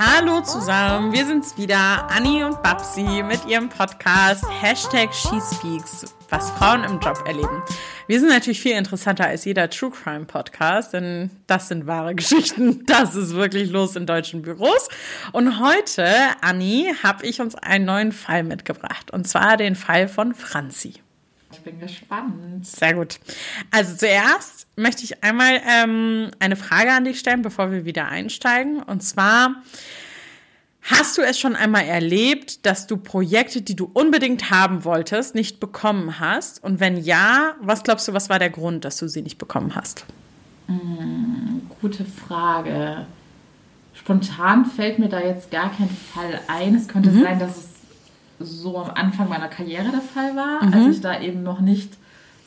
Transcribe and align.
Hallo 0.00 0.40
zusammen, 0.42 1.10
wir 1.10 1.26
sind's 1.26 1.58
wieder, 1.58 2.08
Anni 2.08 2.44
und 2.44 2.62
Babsi 2.62 3.24
mit 3.24 3.44
ihrem 3.46 3.68
Podcast 3.68 4.44
Hashtag 4.48 5.12
SheSpeaks, 5.12 6.14
was 6.30 6.52
Frauen 6.52 6.84
im 6.84 7.00
Job 7.00 7.20
erleben. 7.26 7.64
Wir 8.06 8.20
sind 8.20 8.28
natürlich 8.28 8.60
viel 8.60 8.76
interessanter 8.76 9.26
als 9.26 9.44
jeder 9.44 9.68
True 9.68 9.90
Crime 9.90 10.24
Podcast, 10.24 10.92
denn 10.92 11.30
das 11.48 11.66
sind 11.66 11.88
wahre 11.88 12.14
Geschichten. 12.14 12.86
Das 12.86 13.16
ist 13.16 13.34
wirklich 13.34 13.70
los 13.70 13.96
in 13.96 14.06
deutschen 14.06 14.42
Büros. 14.42 14.88
Und 15.32 15.58
heute, 15.58 16.06
Anni, 16.42 16.94
habe 17.02 17.26
ich 17.26 17.40
uns 17.40 17.56
einen 17.56 17.84
neuen 17.84 18.12
Fall 18.12 18.44
mitgebracht. 18.44 19.10
Und 19.10 19.26
zwar 19.26 19.56
den 19.56 19.74
Fall 19.74 20.06
von 20.06 20.32
Franzi. 20.32 20.94
Bin 21.68 21.80
gespannt. 21.80 22.66
Sehr 22.66 22.94
gut. 22.94 23.20
Also 23.70 23.94
zuerst 23.94 24.66
möchte 24.76 25.04
ich 25.04 25.22
einmal 25.22 25.60
ähm, 25.68 26.30
eine 26.38 26.56
Frage 26.56 26.92
an 26.92 27.04
dich 27.04 27.18
stellen, 27.18 27.42
bevor 27.42 27.70
wir 27.70 27.84
wieder 27.84 28.06
einsteigen. 28.08 28.82
Und 28.82 29.02
zwar, 29.02 29.56
hast 30.80 31.18
du 31.18 31.22
es 31.22 31.38
schon 31.38 31.56
einmal 31.56 31.84
erlebt, 31.84 32.64
dass 32.64 32.86
du 32.86 32.96
Projekte, 32.96 33.60
die 33.60 33.76
du 33.76 33.90
unbedingt 33.92 34.50
haben 34.50 34.84
wolltest, 34.84 35.34
nicht 35.34 35.60
bekommen 35.60 36.20
hast? 36.20 36.64
Und 36.64 36.80
wenn 36.80 36.96
ja, 36.96 37.54
was 37.60 37.82
glaubst 37.82 38.08
du, 38.08 38.14
was 38.14 38.30
war 38.30 38.38
der 38.38 38.50
Grund, 38.50 38.86
dass 38.86 38.96
du 38.96 39.06
sie 39.06 39.20
nicht 39.20 39.36
bekommen 39.36 39.74
hast? 39.74 40.06
Hm, 40.68 41.68
gute 41.82 42.06
Frage. 42.06 43.06
Spontan 43.92 44.64
fällt 44.64 44.98
mir 44.98 45.10
da 45.10 45.20
jetzt 45.20 45.50
gar 45.50 45.70
kein 45.70 45.90
Fall 45.90 46.40
ein. 46.46 46.74
Es 46.74 46.88
könnte 46.88 47.10
mhm. 47.10 47.22
sein, 47.22 47.38
dass 47.38 47.58
es 47.58 47.67
so 48.38 48.78
am 48.78 48.90
Anfang 48.90 49.28
meiner 49.28 49.48
Karriere 49.48 49.90
der 49.90 50.00
Fall 50.00 50.36
war, 50.36 50.64
mhm. 50.64 50.72
als 50.72 50.96
ich 50.96 51.00
da 51.00 51.20
eben 51.20 51.42
noch 51.42 51.60
nicht 51.60 51.96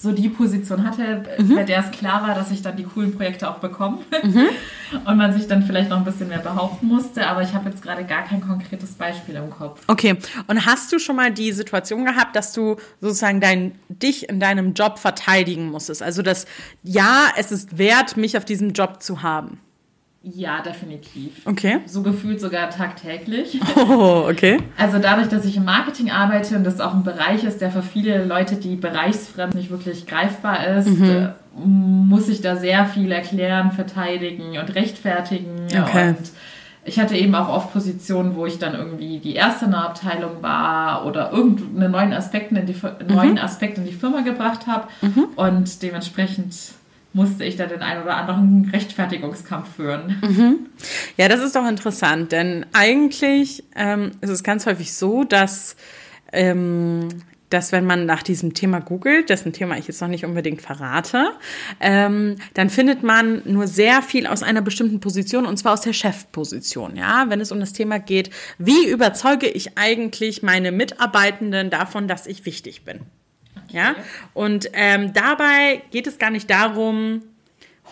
so 0.01 0.11
die 0.11 0.29
Position 0.29 0.83
hatte, 0.83 1.23
mhm. 1.37 1.55
bei 1.55 1.63
der 1.63 1.79
es 1.79 1.91
klar 1.91 2.27
war, 2.27 2.33
dass 2.33 2.49
ich 2.49 2.63
dann 2.63 2.75
die 2.75 2.83
coolen 2.83 3.15
Projekte 3.15 3.47
auch 3.47 3.59
bekomme 3.59 3.99
mhm. 4.23 4.47
und 5.05 5.17
man 5.17 5.31
sich 5.31 5.47
dann 5.47 5.61
vielleicht 5.61 5.91
noch 5.91 5.97
ein 5.97 6.03
bisschen 6.03 6.27
mehr 6.27 6.39
behaupten 6.39 6.87
musste. 6.87 7.27
Aber 7.27 7.43
ich 7.43 7.53
habe 7.53 7.69
jetzt 7.69 7.83
gerade 7.83 8.03
gar 8.03 8.23
kein 8.23 8.41
konkretes 8.41 8.93
Beispiel 8.93 9.35
im 9.35 9.51
Kopf. 9.51 9.81
Okay, 9.85 10.17
und 10.47 10.65
hast 10.65 10.91
du 10.91 10.97
schon 10.97 11.15
mal 11.15 11.31
die 11.31 11.51
Situation 11.51 12.03
gehabt, 12.03 12.35
dass 12.35 12.51
du 12.51 12.77
sozusagen 12.99 13.41
dein, 13.41 13.73
dich 13.89 14.27
in 14.27 14.39
deinem 14.39 14.73
Job 14.73 14.97
verteidigen 14.97 15.69
musstest? 15.69 16.01
Also 16.01 16.23
das, 16.23 16.47
ja, 16.81 17.27
es 17.37 17.51
ist 17.51 17.77
wert, 17.77 18.17
mich 18.17 18.37
auf 18.37 18.45
diesem 18.45 18.73
Job 18.73 19.03
zu 19.03 19.21
haben. 19.21 19.59
Ja, 20.23 20.61
definitiv. 20.61 21.45
Okay. 21.45 21.79
So 21.87 22.03
gefühlt 22.03 22.39
sogar 22.39 22.69
tagtäglich. 22.69 23.59
Oh, 23.75 24.27
okay. 24.29 24.59
Also 24.77 24.99
dadurch, 24.99 25.29
dass 25.29 25.45
ich 25.45 25.57
im 25.57 25.65
Marketing 25.65 26.11
arbeite 26.11 26.55
und 26.55 26.63
das 26.63 26.79
auch 26.79 26.93
ein 26.93 27.03
Bereich 27.03 27.43
ist, 27.43 27.59
der 27.59 27.71
für 27.71 27.81
viele 27.81 28.23
Leute, 28.25 28.55
die 28.55 28.75
bereichsfremd 28.75 29.55
nicht 29.55 29.71
wirklich 29.71 30.05
greifbar 30.05 30.67
ist, 30.67 30.87
mhm. 30.87 31.29
Muss 31.53 32.29
ich 32.29 32.39
da 32.39 32.55
sehr 32.55 32.85
viel 32.85 33.11
erklären, 33.11 33.73
verteidigen 33.73 34.57
und 34.57 34.73
rechtfertigen. 34.73 35.67
Okay. 35.67 36.09
Und 36.09 36.31
ich 36.85 36.97
hatte 36.97 37.15
eben 37.15 37.35
auch 37.35 37.49
oft 37.49 37.73
Positionen, 37.73 38.35
wo 38.35 38.45
ich 38.45 38.57
dann 38.57 38.73
irgendwie 38.73 39.19
die 39.19 39.35
erste 39.35 39.65
in 39.65 39.71
der 39.71 39.81
Abteilung 39.81 40.41
war 40.41 41.05
oder 41.05 41.31
irgendeinen 41.31 41.91
neuen 41.91 42.13
Aspekt 42.13 42.51
in 42.53 42.65
die, 42.65 42.73
mhm. 42.73 43.13
neuen 43.13 43.37
Aspekt 43.37 43.77
in 43.77 43.85
die 43.85 43.91
Firma 43.91 44.21
gebracht 44.21 44.65
habe 44.65 44.87
mhm. 45.01 45.25
und 45.35 45.81
dementsprechend 45.83 46.55
musste 47.13 47.43
ich 47.43 47.57
da 47.57 47.65
den 47.65 47.81
einen 47.81 48.03
oder 48.03 48.15
anderen 48.15 48.69
Rechtfertigungskampf 48.71 49.75
führen. 49.75 50.17
Mhm. 50.21 50.59
Ja, 51.17 51.27
das 51.27 51.41
ist 51.41 51.55
doch 51.55 51.67
interessant, 51.67 52.31
denn 52.31 52.65
eigentlich 52.73 53.63
ähm, 53.75 54.11
ist 54.21 54.29
es 54.29 54.43
ganz 54.43 54.65
häufig 54.65 54.93
so, 54.93 55.23
dass, 55.23 55.75
ähm, 56.31 57.09
dass 57.49 57.73
wenn 57.73 57.85
man 57.85 58.05
nach 58.05 58.23
diesem 58.23 58.53
Thema 58.53 58.79
googelt, 58.79 59.29
dessen 59.29 59.51
Thema 59.51 59.77
ich 59.77 59.87
jetzt 59.87 59.99
noch 59.99 60.07
nicht 60.07 60.23
unbedingt 60.23 60.61
verrate, 60.61 61.31
ähm, 61.81 62.37
dann 62.53 62.69
findet 62.69 63.03
man 63.03 63.41
nur 63.43 63.67
sehr 63.67 64.01
viel 64.01 64.25
aus 64.25 64.41
einer 64.41 64.61
bestimmten 64.61 65.01
Position 65.01 65.45
und 65.45 65.57
zwar 65.57 65.73
aus 65.73 65.81
der 65.81 65.93
Chefposition. 65.93 66.95
Ja, 66.95 67.25
wenn 67.27 67.41
es 67.41 67.51
um 67.51 67.59
das 67.59 67.73
Thema 67.73 67.99
geht, 67.99 68.29
wie 68.57 68.87
überzeuge 68.87 69.47
ich 69.47 69.77
eigentlich 69.77 70.43
meine 70.43 70.71
Mitarbeitenden 70.71 71.69
davon, 71.69 72.07
dass 72.07 72.25
ich 72.25 72.45
wichtig 72.45 72.85
bin? 72.85 73.01
Ja, 73.71 73.95
und 74.33 74.69
ähm, 74.73 75.13
dabei 75.13 75.81
geht 75.91 76.05
es 76.07 76.17
gar 76.17 76.29
nicht 76.29 76.49
darum, 76.49 77.23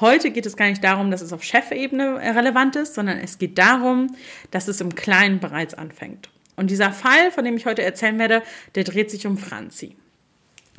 heute 0.02 0.32
geht 0.32 0.46
es 0.46 0.58
gar 0.58 0.68
nicht 0.68 0.84
darum, 0.84 1.10
dass 1.10 1.22
es 1.22 1.32
auf 1.32 1.44
Chefebene 1.44 2.20
relevant 2.36 2.76
ist, 2.76 2.96
sondern 2.96 3.18
es 3.18 3.38
geht 3.38 3.58
darum, 3.58 4.16
dass 4.52 4.68
es 4.68 4.82
im 4.82 4.96
Kleinen 4.96 5.40
bereits 5.40 5.74
anfängt. 5.74 6.30
Und 6.56 6.70
dieser 6.70 6.92
Fall, 6.92 7.32
von 7.32 7.46
dem 7.46 7.56
ich 7.56 7.66
heute 7.66 7.84
erzählen 7.84 8.20
werde, 8.20 8.44
der 8.76 8.84
dreht 8.84 9.10
sich 9.10 9.26
um 9.26 9.38
Franzi. 9.38 9.96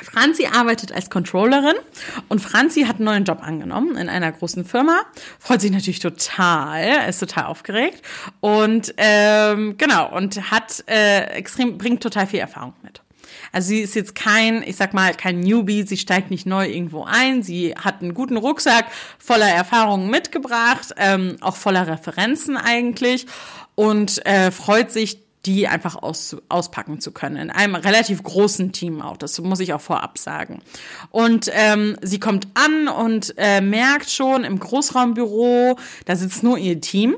Franzi 0.03 0.47
arbeitet 0.47 0.93
als 0.93 1.11
Controllerin 1.11 1.77
und 2.29 2.41
Franzi 2.41 2.83
hat 2.83 2.97
einen 2.97 3.05
neuen 3.05 3.25
Job 3.25 3.43
angenommen 3.43 3.97
in 3.97 4.09
einer 4.09 4.33
großen 4.33 4.65
Firma. 4.65 5.03
Freut 5.39 5.61
sich 5.61 5.71
natürlich 5.71 5.99
total, 6.01 7.09
ist 7.09 7.19
total 7.19 7.45
aufgeregt 7.45 8.03
und 8.41 8.95
ähm, 8.97 9.77
genau 9.77 10.15
und 10.15 10.51
hat 10.51 10.85
äh, 10.89 11.25
extrem 11.35 11.79
bringt 11.79 12.03
total 12.03 12.27
viel 12.27 12.41
Erfahrung 12.41 12.75
mit. 12.83 13.03
Also 13.53 13.69
sie 13.69 13.81
ist 13.81 13.95
jetzt 13.95 14.15
kein, 14.15 14.63
ich 14.63 14.77
sag 14.77 14.95
mal, 14.95 15.15
kein 15.15 15.41
Newbie, 15.41 15.83
sie 15.83 15.97
steigt 15.97 16.31
nicht 16.31 16.47
neu 16.47 16.69
irgendwo 16.69 17.05
ein, 17.05 17.43
sie 17.43 17.75
hat 17.75 18.03
einen 18.03 18.15
guten 18.15 18.37
Rucksack 18.37 18.87
voller 19.19 19.49
Erfahrungen 19.49 20.11
mitgebracht, 20.11 20.95
ähm, 20.97 21.37
auch 21.41 21.57
voller 21.57 21.87
Referenzen 21.87 22.57
eigentlich 22.57 23.27
und 23.75 24.25
äh, 24.27 24.51
freut 24.51 24.91
sich, 24.93 25.21
die 25.47 25.69
einfach 25.69 25.97
aus, 25.97 26.37
auspacken 26.49 27.01
zu 27.01 27.13
können. 27.13 27.37
In 27.37 27.51
einem 27.51 27.75
relativ 27.75 28.23
großen 28.23 28.73
Team 28.73 29.01
auch. 29.01 29.17
Das 29.17 29.41
muss 29.41 29.61
ich 29.61 29.73
auch 29.73 29.81
vorab 29.81 30.19
sagen. 30.19 30.61
Und 31.11 31.51
ähm, 31.55 31.97
sie 32.03 32.21
kommt 32.21 32.49
an 32.55 32.89
und 32.89 33.35
äh, 33.39 33.61
merkt 33.61 34.11
schon 34.11 34.45
im 34.45 34.59
Großraumbüro, 34.59 35.77
da 36.05 36.17
sitzt 36.17 36.43
nur 36.43 36.59
ihr 36.59 36.81
Team. 36.81 37.17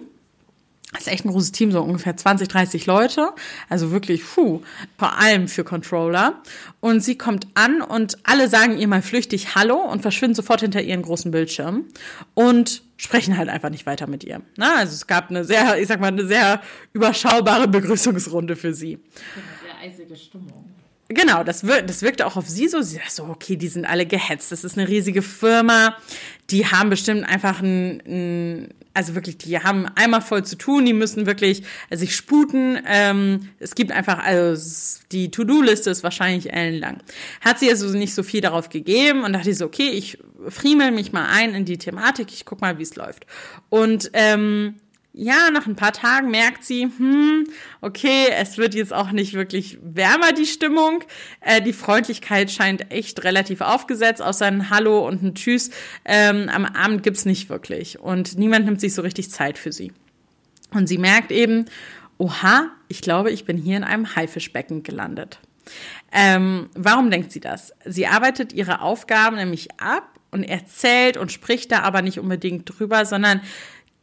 Das 0.92 1.02
ist 1.02 1.08
echt 1.08 1.24
ein 1.24 1.30
großes 1.30 1.52
Team, 1.52 1.72
so 1.72 1.80
ungefähr 1.80 2.16
20, 2.16 2.48
30 2.48 2.86
Leute. 2.86 3.30
Also 3.70 3.90
wirklich, 3.92 4.22
puh, 4.24 4.60
vor 4.98 5.18
allem 5.18 5.48
für 5.48 5.64
Controller. 5.64 6.42
Und 6.80 7.02
sie 7.02 7.16
kommt 7.16 7.46
an 7.54 7.80
und 7.80 8.18
alle 8.24 8.48
sagen 8.48 8.76
ihr 8.76 8.86
mal 8.88 9.00
flüchtig 9.00 9.54
Hallo 9.54 9.76
und 9.76 10.02
verschwinden 10.02 10.34
sofort 10.34 10.60
hinter 10.60 10.82
ihren 10.82 11.02
großen 11.02 11.30
Bildschirm 11.30 11.86
und 12.34 12.82
sprechen 12.98 13.38
halt 13.38 13.48
einfach 13.48 13.70
nicht 13.70 13.86
weiter 13.86 14.06
mit 14.06 14.22
ihr. 14.22 14.42
Na, 14.56 14.76
also 14.76 14.92
es 14.92 15.06
gab 15.06 15.30
eine 15.30 15.44
sehr, 15.44 15.78
ich 15.78 15.88
sag 15.88 15.98
mal, 15.98 16.08
eine 16.08 16.26
sehr 16.26 16.60
überschaubare 16.92 17.68
Begrüßungsrunde 17.68 18.54
für 18.54 18.74
sie. 18.74 18.98
Eine 19.34 19.88
sehr 19.90 19.90
eisige 19.90 20.16
Stimmung. 20.16 20.72
Genau, 21.08 21.42
das, 21.42 21.66
wir, 21.66 21.82
das 21.82 22.02
wirkte 22.02 22.26
auch 22.26 22.36
auf 22.36 22.48
sie 22.48 22.68
so. 22.68 22.80
Sie 22.80 22.98
dachte 22.98 23.10
so, 23.10 23.24
okay, 23.24 23.56
die 23.56 23.68
sind 23.68 23.84
alle 23.84 24.06
gehetzt. 24.06 24.52
Das 24.52 24.64
ist 24.64 24.78
eine 24.78 24.88
riesige 24.88 25.22
Firma. 25.22 25.96
Die 26.50 26.66
haben 26.66 26.90
bestimmt 26.90 27.24
einfach 27.24 27.60
ein, 27.60 28.02
ein 28.06 28.74
also 28.94 29.14
wirklich, 29.14 29.38
die 29.38 29.58
haben 29.58 29.86
einmal 29.94 30.20
voll 30.20 30.44
zu 30.44 30.56
tun, 30.56 30.84
die 30.84 30.92
müssen 30.92 31.26
wirklich 31.26 31.62
sich 31.90 32.14
sputen. 32.14 32.78
Ähm, 32.86 33.48
es 33.58 33.74
gibt 33.74 33.92
einfach, 33.92 34.18
also 34.18 35.00
die 35.12 35.30
To-Do-Liste 35.30 35.90
ist 35.90 36.02
wahrscheinlich 36.02 36.52
ellenlang. 36.52 36.98
Hat 37.40 37.58
sie 37.58 37.70
also 37.70 37.88
nicht 37.96 38.14
so 38.14 38.22
viel 38.22 38.40
darauf 38.40 38.68
gegeben 38.68 39.24
und 39.24 39.32
dachte 39.32 39.50
ich 39.50 39.58
so, 39.58 39.66
okay, 39.66 39.88
ich 39.88 40.18
friemel 40.48 40.90
mich 40.90 41.12
mal 41.12 41.26
ein 41.30 41.54
in 41.54 41.64
die 41.64 41.78
Thematik, 41.78 42.32
ich 42.32 42.44
guck 42.44 42.60
mal, 42.60 42.78
wie 42.78 42.82
es 42.82 42.96
läuft. 42.96 43.26
Und 43.68 44.10
ähm, 44.12 44.76
ja, 45.14 45.50
nach 45.50 45.66
ein 45.66 45.76
paar 45.76 45.92
Tagen 45.92 46.30
merkt 46.30 46.64
sie, 46.64 46.84
hm, 46.84 47.46
okay, 47.82 48.28
es 48.30 48.56
wird 48.56 48.74
jetzt 48.74 48.94
auch 48.94 49.12
nicht 49.12 49.34
wirklich 49.34 49.78
wärmer, 49.82 50.32
die 50.32 50.46
Stimmung. 50.46 51.04
Äh, 51.40 51.60
die 51.60 51.74
Freundlichkeit 51.74 52.50
scheint 52.50 52.90
echt 52.90 53.22
relativ 53.22 53.60
aufgesetzt, 53.60 54.22
außer 54.22 54.46
ein 54.46 54.70
Hallo 54.70 55.06
und 55.06 55.22
ein 55.22 55.34
Tschüss. 55.34 55.70
Ähm, 56.06 56.48
am 56.48 56.64
Abend 56.64 57.02
gibt's 57.02 57.26
nicht 57.26 57.50
wirklich. 57.50 58.00
Und 58.00 58.38
niemand 58.38 58.64
nimmt 58.64 58.80
sich 58.80 58.94
so 58.94 59.02
richtig 59.02 59.30
Zeit 59.30 59.58
für 59.58 59.70
sie. 59.70 59.92
Und 60.72 60.86
sie 60.86 60.98
merkt 60.98 61.30
eben, 61.30 61.66
oha, 62.16 62.70
ich 62.88 63.02
glaube, 63.02 63.30
ich 63.30 63.44
bin 63.44 63.58
hier 63.58 63.76
in 63.76 63.84
einem 63.84 64.16
Haifischbecken 64.16 64.82
gelandet. 64.82 65.40
Ähm, 66.10 66.70
warum 66.74 67.10
denkt 67.10 67.32
sie 67.32 67.40
das? 67.40 67.74
Sie 67.84 68.06
arbeitet 68.06 68.54
ihre 68.54 68.80
Aufgaben 68.80 69.36
nämlich 69.36 69.68
ab 69.78 70.18
und 70.30 70.42
erzählt 70.42 71.18
und 71.18 71.30
spricht 71.30 71.70
da 71.70 71.80
aber 71.80 72.00
nicht 72.00 72.18
unbedingt 72.18 72.64
drüber, 72.66 73.04
sondern 73.04 73.42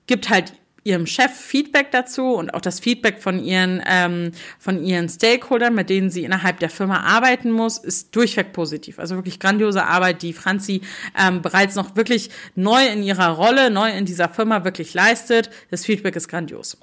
gibt 0.05 0.29
halt 0.29 0.53
ihrem 0.89 1.05
Chef 1.05 1.31
Feedback 1.31 1.91
dazu 1.91 2.33
und 2.33 2.53
auch 2.53 2.61
das 2.61 2.79
Feedback 2.79 3.21
von 3.21 3.43
ihren, 3.43 3.81
ähm, 3.87 4.31
von 4.57 4.83
ihren 4.83 5.07
Stakeholdern, 5.07 5.75
mit 5.75 5.89
denen 5.89 6.09
sie 6.09 6.23
innerhalb 6.23 6.59
der 6.59 6.69
Firma 6.69 7.01
arbeiten 7.01 7.51
muss, 7.51 7.77
ist 7.77 8.15
durchweg 8.15 8.51
positiv. 8.51 8.99
Also 8.99 9.15
wirklich 9.15 9.39
grandiose 9.39 9.85
Arbeit, 9.85 10.21
die 10.21 10.33
Franzi 10.33 10.81
ähm, 11.17 11.41
bereits 11.41 11.75
noch 11.75 11.95
wirklich 11.95 12.29
neu 12.55 12.85
in 12.87 13.03
ihrer 13.03 13.29
Rolle, 13.29 13.69
neu 13.69 13.89
in 13.91 14.05
dieser 14.05 14.29
Firma 14.29 14.65
wirklich 14.65 14.93
leistet. 14.93 15.49
Das 15.71 15.85
Feedback 15.85 16.15
ist 16.15 16.27
grandios. 16.27 16.77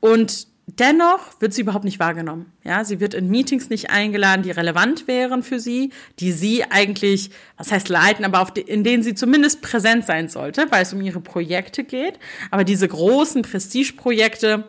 Und 0.00 0.51
Dennoch 0.66 1.40
wird 1.40 1.52
sie 1.52 1.62
überhaupt 1.62 1.84
nicht 1.84 1.98
wahrgenommen. 1.98 2.52
Ja, 2.62 2.84
sie 2.84 3.00
wird 3.00 3.14
in 3.14 3.28
Meetings 3.28 3.68
nicht 3.68 3.90
eingeladen, 3.90 4.42
die 4.42 4.52
relevant 4.52 5.08
wären 5.08 5.42
für 5.42 5.58
sie, 5.58 5.90
die 6.20 6.30
sie 6.30 6.64
eigentlich, 6.64 7.30
was 7.56 7.72
heißt 7.72 7.88
leiten, 7.88 8.24
aber 8.24 8.48
die, 8.52 8.60
in 8.60 8.84
denen 8.84 9.02
sie 9.02 9.14
zumindest 9.14 9.60
präsent 9.60 10.06
sein 10.06 10.28
sollte, 10.28 10.66
weil 10.70 10.82
es 10.82 10.92
um 10.92 11.00
ihre 11.00 11.20
Projekte 11.20 11.82
geht. 11.82 12.18
Aber 12.52 12.62
diese 12.62 12.86
großen 12.86 13.42
Prestigeprojekte, 13.42 14.68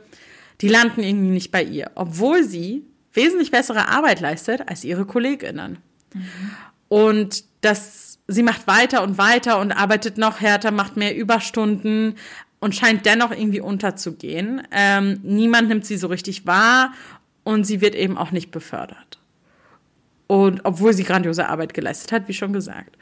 die 0.61 0.67
landen 0.67 1.03
irgendwie 1.03 1.29
nicht 1.29 1.51
bei 1.51 1.63
ihr, 1.63 1.91
obwohl 1.93 2.43
sie 2.43 2.85
wesentlich 3.13 3.51
bessere 3.51 3.87
Arbeit 3.89 4.19
leistet 4.19 4.67
als 4.67 4.83
ihre 4.83 5.05
KollegInnen. 5.05 5.77
Mhm. 6.13 6.23
Und 6.89 7.43
das, 7.61 8.19
sie 8.27 8.43
macht 8.43 8.65
weiter 8.65 9.03
und 9.03 9.17
weiter 9.17 9.59
und 9.59 9.71
arbeitet 9.71 10.17
noch 10.17 10.41
härter, 10.41 10.71
macht 10.71 10.97
mehr 10.97 11.15
Überstunden, 11.15 12.15
und 12.63 12.73
scheint 12.73 13.05
dennoch 13.05 13.31
irgendwie 13.31 13.59
unterzugehen. 13.59 14.65
Ähm, 14.71 15.19
niemand 15.21 15.67
nimmt 15.67 15.85
sie 15.85 15.97
so 15.97 16.07
richtig 16.07 16.47
wahr 16.47 16.93
und 17.43 17.65
sie 17.65 17.81
wird 17.81 17.93
eben 17.93 18.17
auch 18.17 18.31
nicht 18.31 18.51
befördert. 18.51 19.19
Und 20.27 20.61
obwohl 20.63 20.93
sie 20.93 21.03
grandiose 21.03 21.49
Arbeit 21.49 21.73
geleistet 21.73 22.13
hat, 22.13 22.29
wie 22.29 22.33
schon 22.33 22.53
gesagt. 22.53 22.95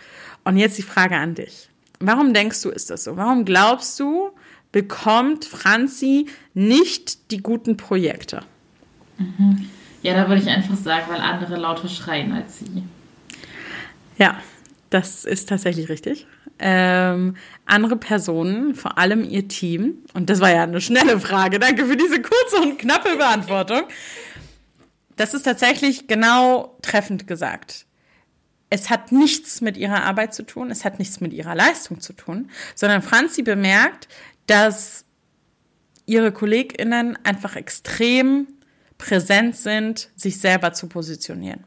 Und 0.46 0.58
jetzt 0.58 0.80
die 0.80 0.82
Frage 0.82 1.16
an 1.16 1.36
dich. 1.36 1.70
Warum 2.00 2.34
denkst 2.34 2.60
du, 2.64 2.72
ist 2.72 2.90
das 2.90 3.04
so? 3.04 3.18
Warum 3.18 3.46
glaubst 3.46 4.00
du, 4.00 4.32
bekommt 4.72 5.46
Franzi 5.46 6.26
nicht 6.56 7.30
die 7.30 7.38
guten 7.38 7.78
Projekte? 7.78 8.42
Mhm. 9.20 9.70
Ja, 10.02 10.16
da 10.16 10.28
würde 10.28 10.42
ich 10.42 10.50
einfach 10.50 10.76
sagen, 10.76 11.06
weil 11.08 11.22
andere 11.22 11.56
lauter 11.56 11.88
schreien 11.88 12.32
als 12.32 12.58
sie. 12.58 12.82
Ja, 14.18 14.40
das 14.92 15.26
ist 15.26 15.50
tatsächlich 15.50 15.90
richtig. 15.90 16.28
Ähm, 16.60 17.36
andere 17.66 17.96
Personen, 17.96 18.76
vor 18.76 18.98
allem 18.98 19.24
ihr 19.24 19.48
Team, 19.48 20.04
und 20.14 20.30
das 20.30 20.40
war 20.42 20.52
ja 20.52 20.64
eine 20.64 20.82
schnelle 20.82 21.20
Frage, 21.20 21.58
danke 21.58 21.86
für 21.86 21.98
diese 21.98 22.22
kurze 22.22 22.62
und 22.62 22.78
knappe 22.78 23.16
Beantwortung. 23.16 23.84
Das 25.16 25.34
ist 25.34 25.44
tatsächlich 25.44 26.08
genau 26.08 26.78
treffend 26.82 27.26
gesagt. 27.26 27.86
Es 28.70 28.90
hat 28.90 29.12
nichts 29.12 29.62
mit 29.62 29.78
ihrer 29.78 30.04
Arbeit 30.04 30.34
zu 30.34 30.44
tun, 30.44 30.72
es 30.72 30.86
hat 30.86 31.00
nichts 31.00 31.20
mit 31.22 31.34
ihrer 31.34 31.56
Leistung 31.56 32.00
zu 32.00 32.14
tun, 32.14 32.50
sondern 32.76 33.02
Franzi 33.02 33.44
bemerkt, 33.44 34.08
dass 34.46 35.06
ihre 36.06 36.32
KollegInnen 36.32 37.18
einfach 37.24 37.56
extrem 37.56 38.48
präsent 38.98 39.56
sind, 39.56 40.10
sich 40.16 40.40
selber 40.40 40.74
zu 40.74 40.88
positionieren. 40.88 41.64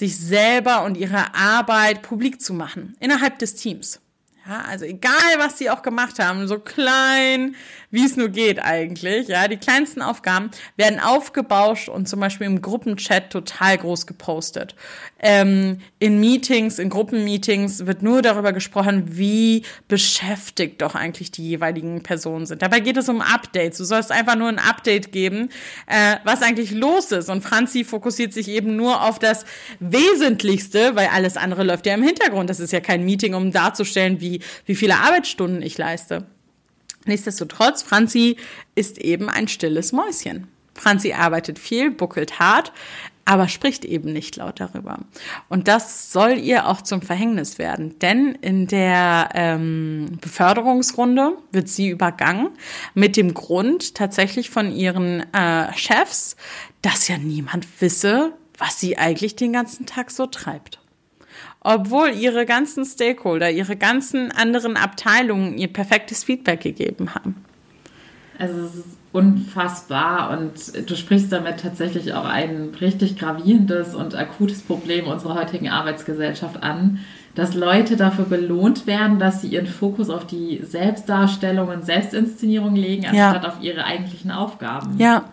Sich 0.00 0.16
selber 0.16 0.84
und 0.84 0.96
ihre 0.96 1.34
Arbeit 1.34 2.00
publik 2.00 2.40
zu 2.40 2.54
machen, 2.54 2.96
innerhalb 3.00 3.38
des 3.38 3.54
Teams. 3.54 4.00
Ja, 4.48 4.62
also 4.68 4.86
egal, 4.86 5.12
was 5.36 5.58
sie 5.58 5.68
auch 5.68 5.82
gemacht 5.82 6.18
haben, 6.18 6.48
so 6.48 6.58
klein, 6.58 7.54
wie 7.90 8.06
es 8.06 8.16
nur 8.16 8.30
geht 8.30 8.58
eigentlich. 8.58 9.28
Ja, 9.28 9.48
die 9.48 9.58
kleinsten 9.58 10.00
Aufgaben 10.00 10.50
werden 10.76 10.98
aufgebauscht 10.98 11.90
und 11.90 12.08
zum 12.08 12.20
Beispiel 12.20 12.46
im 12.46 12.62
Gruppenchat 12.62 13.30
total 13.30 13.76
groß 13.76 14.06
gepostet. 14.06 14.74
Ähm, 15.18 15.78
in 15.98 16.20
Meetings, 16.20 16.78
in 16.78 16.88
Gruppenmeetings 16.88 17.84
wird 17.84 18.02
nur 18.02 18.22
darüber 18.22 18.54
gesprochen, 18.54 19.18
wie 19.18 19.62
beschäftigt 19.88 20.80
doch 20.80 20.94
eigentlich 20.94 21.30
die 21.30 21.46
jeweiligen 21.46 22.02
Personen 22.02 22.46
sind. 22.46 22.62
Dabei 22.62 22.80
geht 22.80 22.96
es 22.96 23.10
um 23.10 23.20
Updates. 23.20 23.76
Du 23.76 23.84
sollst 23.84 24.10
einfach 24.10 24.36
nur 24.36 24.48
ein 24.48 24.58
Update 24.58 25.12
geben, 25.12 25.50
äh, 25.86 26.16
was 26.24 26.40
eigentlich 26.40 26.70
los 26.70 27.12
ist. 27.12 27.28
Und 27.28 27.42
Franzi 27.42 27.84
fokussiert 27.84 28.32
sich 28.32 28.48
eben 28.48 28.76
nur 28.76 29.02
auf 29.02 29.18
das 29.18 29.44
Wesentlichste, 29.80 30.96
weil 30.96 31.08
alles 31.08 31.36
andere 31.36 31.62
läuft 31.62 31.84
ja 31.84 31.92
im 31.92 32.02
Hintergrund. 32.02 32.48
Das 32.48 32.60
ist 32.60 32.72
ja 32.72 32.80
kein 32.80 33.04
Meeting, 33.04 33.34
um 33.34 33.50
darzustellen, 33.52 34.20
wie, 34.20 34.29
wie 34.66 34.74
viele 34.74 34.96
Arbeitsstunden 34.96 35.62
ich 35.62 35.76
leiste. 35.76 36.26
Nichtsdestotrotz, 37.06 37.82
Franzi 37.82 38.36
ist 38.74 38.98
eben 38.98 39.28
ein 39.28 39.48
stilles 39.48 39.92
Mäuschen. 39.92 40.48
Franzi 40.74 41.12
arbeitet 41.12 41.58
viel, 41.58 41.90
buckelt 41.90 42.38
hart, 42.38 42.72
aber 43.24 43.48
spricht 43.48 43.84
eben 43.84 44.12
nicht 44.12 44.36
laut 44.36 44.60
darüber. 44.60 44.98
Und 45.48 45.68
das 45.68 46.12
soll 46.12 46.38
ihr 46.38 46.66
auch 46.66 46.80
zum 46.82 47.02
Verhängnis 47.02 47.58
werden, 47.58 47.98
denn 48.00 48.34
in 48.40 48.66
der 48.66 49.28
ähm, 49.34 50.18
Beförderungsrunde 50.20 51.36
wird 51.52 51.68
sie 51.68 51.90
übergangen 51.90 52.48
mit 52.94 53.16
dem 53.16 53.34
Grund 53.34 53.94
tatsächlich 53.94 54.50
von 54.50 54.72
ihren 54.72 55.32
äh, 55.32 55.72
Chefs, 55.74 56.36
dass 56.82 57.08
ja 57.08 57.18
niemand 57.18 57.66
wisse, 57.80 58.32
was 58.58 58.80
sie 58.80 58.98
eigentlich 58.98 59.36
den 59.36 59.52
ganzen 59.52 59.86
Tag 59.86 60.10
so 60.10 60.26
treibt 60.26 60.79
obwohl 61.60 62.10
ihre 62.10 62.46
ganzen 62.46 62.84
Stakeholder, 62.84 63.50
ihre 63.50 63.76
ganzen 63.76 64.32
anderen 64.32 64.76
Abteilungen 64.76 65.58
ihr 65.58 65.68
perfektes 65.68 66.24
Feedback 66.24 66.60
gegeben 66.60 67.14
haben. 67.14 67.36
Also 68.38 68.60
es 68.60 68.74
ist 68.76 68.98
unfassbar 69.12 70.30
und 70.38 70.88
du 70.88 70.96
sprichst 70.96 71.32
damit 71.32 71.60
tatsächlich 71.60 72.14
auch 72.14 72.24
ein 72.24 72.70
richtig 72.80 73.18
gravierendes 73.18 73.94
und 73.94 74.14
akutes 74.14 74.62
Problem 74.62 75.08
unserer 75.08 75.34
heutigen 75.34 75.68
Arbeitsgesellschaft 75.68 76.62
an, 76.62 77.00
dass 77.34 77.54
Leute 77.54 77.96
dafür 77.96 78.24
belohnt 78.24 78.86
werden, 78.86 79.18
dass 79.18 79.42
sie 79.42 79.48
ihren 79.48 79.66
Fokus 79.66 80.10
auf 80.10 80.26
die 80.26 80.60
Selbstdarstellung 80.64 81.68
und 81.68 81.84
Selbstinszenierung 81.84 82.74
legen, 82.74 83.06
anstatt 83.06 83.42
ja. 83.42 83.48
auf 83.48 83.60
ihre 83.60 83.84
eigentlichen 83.84 84.30
Aufgaben. 84.30 84.96
Ja, 84.98 85.24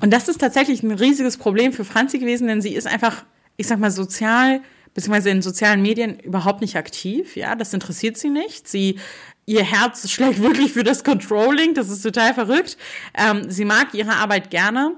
und 0.00 0.12
das 0.12 0.28
ist 0.28 0.40
tatsächlich 0.40 0.82
ein 0.82 0.92
riesiges 0.92 1.36
Problem 1.36 1.72
für 1.72 1.84
Franzi 1.84 2.18
gewesen, 2.18 2.48
denn 2.48 2.60
sie 2.60 2.74
ist 2.74 2.86
einfach, 2.86 3.24
ich 3.56 3.66
sag 3.66 3.78
mal, 3.78 3.90
sozial 3.90 4.60
beziehungsweise 4.94 5.30
in 5.30 5.42
sozialen 5.42 5.82
Medien 5.82 6.18
überhaupt 6.20 6.60
nicht 6.60 6.76
aktiv. 6.76 7.36
Ja, 7.36 7.54
das 7.54 7.72
interessiert 7.72 8.16
sie 8.16 8.30
nicht. 8.30 8.68
Sie 8.68 8.98
ihr 9.46 9.64
Herz 9.64 10.08
schlägt 10.10 10.40
wirklich 10.40 10.72
für 10.72 10.84
das 10.84 11.04
Controlling. 11.04 11.74
Das 11.74 11.88
ist 11.88 12.02
total 12.02 12.34
verrückt. 12.34 12.76
Ähm, 13.14 13.50
sie 13.50 13.64
mag 13.64 13.94
ihre 13.94 14.14
Arbeit 14.14 14.50
gerne. 14.50 14.96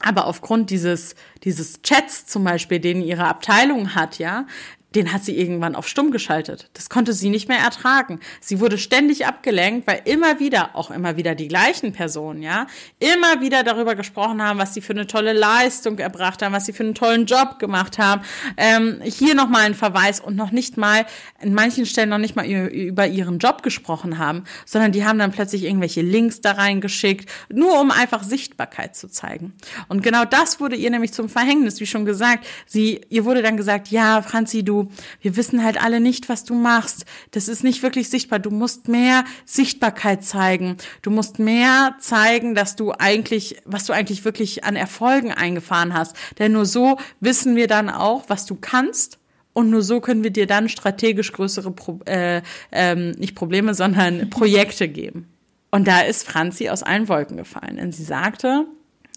Aber 0.00 0.26
aufgrund 0.26 0.70
dieses, 0.70 1.16
dieses 1.42 1.82
Chats 1.82 2.26
zum 2.26 2.44
Beispiel, 2.44 2.78
den 2.78 3.02
ihre 3.02 3.26
Abteilung 3.26 3.96
hat, 3.96 4.18
ja, 4.18 4.46
den 4.94 5.12
hat 5.12 5.22
sie 5.22 5.38
irgendwann 5.38 5.74
auf 5.74 5.86
stumm 5.86 6.10
geschaltet. 6.10 6.70
Das 6.72 6.88
konnte 6.88 7.12
sie 7.12 7.28
nicht 7.28 7.46
mehr 7.48 7.58
ertragen. 7.58 8.20
Sie 8.40 8.58
wurde 8.58 8.78
ständig 8.78 9.26
abgelenkt, 9.26 9.86
weil 9.86 10.00
immer 10.06 10.40
wieder, 10.40 10.74
auch 10.74 10.90
immer 10.90 11.16
wieder 11.16 11.34
die 11.34 11.48
gleichen 11.48 11.92
Personen, 11.92 12.42
ja, 12.42 12.66
immer 12.98 13.42
wieder 13.42 13.62
darüber 13.64 13.94
gesprochen 13.96 14.42
haben, 14.42 14.58
was 14.58 14.72
sie 14.72 14.80
für 14.80 14.94
eine 14.94 15.06
tolle 15.06 15.34
Leistung 15.34 15.98
erbracht 15.98 16.40
haben, 16.40 16.54
was 16.54 16.64
sie 16.64 16.72
für 16.72 16.84
einen 16.84 16.94
tollen 16.94 17.26
Job 17.26 17.58
gemacht 17.58 17.98
haben. 17.98 18.22
Ähm, 18.56 19.00
hier 19.02 19.34
nochmal 19.34 19.66
ein 19.66 19.74
Verweis 19.74 20.20
und 20.20 20.36
noch 20.36 20.52
nicht 20.52 20.78
mal, 20.78 21.04
in 21.40 21.52
manchen 21.52 21.84
Stellen 21.84 22.08
noch 22.08 22.18
nicht 22.18 22.34
mal 22.34 22.46
über 22.46 23.06
ihren 23.06 23.38
Job 23.38 23.62
gesprochen 23.62 24.18
haben, 24.18 24.44
sondern 24.64 24.92
die 24.92 25.04
haben 25.04 25.18
dann 25.18 25.32
plötzlich 25.32 25.64
irgendwelche 25.64 26.00
Links 26.00 26.40
da 26.40 26.52
reingeschickt, 26.52 27.28
nur 27.52 27.78
um 27.78 27.90
einfach 27.90 28.22
Sichtbarkeit 28.22 28.96
zu 28.96 29.08
zeigen. 29.08 29.52
Und 29.88 30.02
genau 30.02 30.24
das 30.24 30.60
wurde 30.60 30.76
ihr 30.76 30.90
nämlich 30.90 31.12
zum 31.12 31.28
Verhängnis, 31.28 31.78
wie 31.80 31.86
schon 31.86 32.06
gesagt. 32.06 32.46
Sie, 32.66 33.02
ihr 33.10 33.26
wurde 33.26 33.42
dann 33.42 33.58
gesagt, 33.58 33.88
ja, 33.88 34.22
Franzi, 34.22 34.64
du 34.64 34.77
wir 35.20 35.36
wissen 35.36 35.64
halt 35.64 35.82
alle 35.82 36.00
nicht, 36.00 36.28
was 36.28 36.44
du 36.44 36.54
machst. 36.54 37.04
Das 37.32 37.48
ist 37.48 37.64
nicht 37.64 37.82
wirklich 37.82 38.08
sichtbar. 38.08 38.38
Du 38.38 38.50
musst 38.50 38.88
mehr 38.88 39.24
Sichtbarkeit 39.44 40.24
zeigen. 40.24 40.76
Du 41.02 41.10
musst 41.10 41.38
mehr 41.38 41.94
zeigen, 42.00 42.54
dass 42.54 42.76
du 42.76 42.92
eigentlich, 42.92 43.56
was 43.64 43.84
du 43.84 43.92
eigentlich 43.92 44.24
wirklich 44.24 44.64
an 44.64 44.76
Erfolgen 44.76 45.32
eingefahren 45.32 45.94
hast. 45.94 46.16
Denn 46.38 46.52
nur 46.52 46.66
so 46.66 46.98
wissen 47.20 47.56
wir 47.56 47.66
dann 47.66 47.90
auch, 47.90 48.24
was 48.28 48.46
du 48.46 48.54
kannst. 48.54 49.18
Und 49.52 49.70
nur 49.70 49.82
so 49.82 50.00
können 50.00 50.22
wir 50.22 50.30
dir 50.30 50.46
dann 50.46 50.68
strategisch 50.68 51.32
größere, 51.32 51.72
Pro 51.72 52.00
äh, 52.04 52.42
ähm, 52.70 53.10
nicht 53.12 53.34
Probleme, 53.34 53.74
sondern 53.74 54.30
Projekte 54.30 54.88
geben. 54.88 55.28
Und 55.70 55.88
da 55.88 56.00
ist 56.00 56.26
Franzi 56.26 56.68
aus 56.68 56.82
allen 56.82 57.08
Wolken 57.08 57.36
gefallen. 57.36 57.76
Denn 57.76 57.92
sie 57.92 58.04
sagte, 58.04 58.66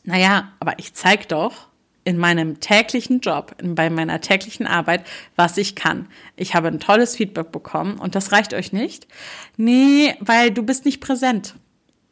naja, 0.03 0.51
aber 0.59 0.79
ich 0.79 0.93
zeig 0.93 1.27
doch, 1.29 1.67
in 2.03 2.17
meinem 2.17 2.59
täglichen 2.59 3.19
Job, 3.19 3.55
bei 3.63 3.89
meiner 3.89 4.21
täglichen 4.21 4.65
Arbeit, 4.65 5.05
was 5.35 5.57
ich 5.57 5.75
kann. 5.75 6.07
Ich 6.35 6.55
habe 6.55 6.67
ein 6.67 6.79
tolles 6.79 7.15
Feedback 7.15 7.51
bekommen 7.51 7.99
und 7.99 8.15
das 8.15 8.31
reicht 8.31 8.53
euch 8.53 8.73
nicht? 8.73 9.07
Nee, 9.57 10.15
weil 10.19 10.51
du 10.51 10.63
bist 10.63 10.85
nicht 10.85 10.99
präsent. 10.99 11.55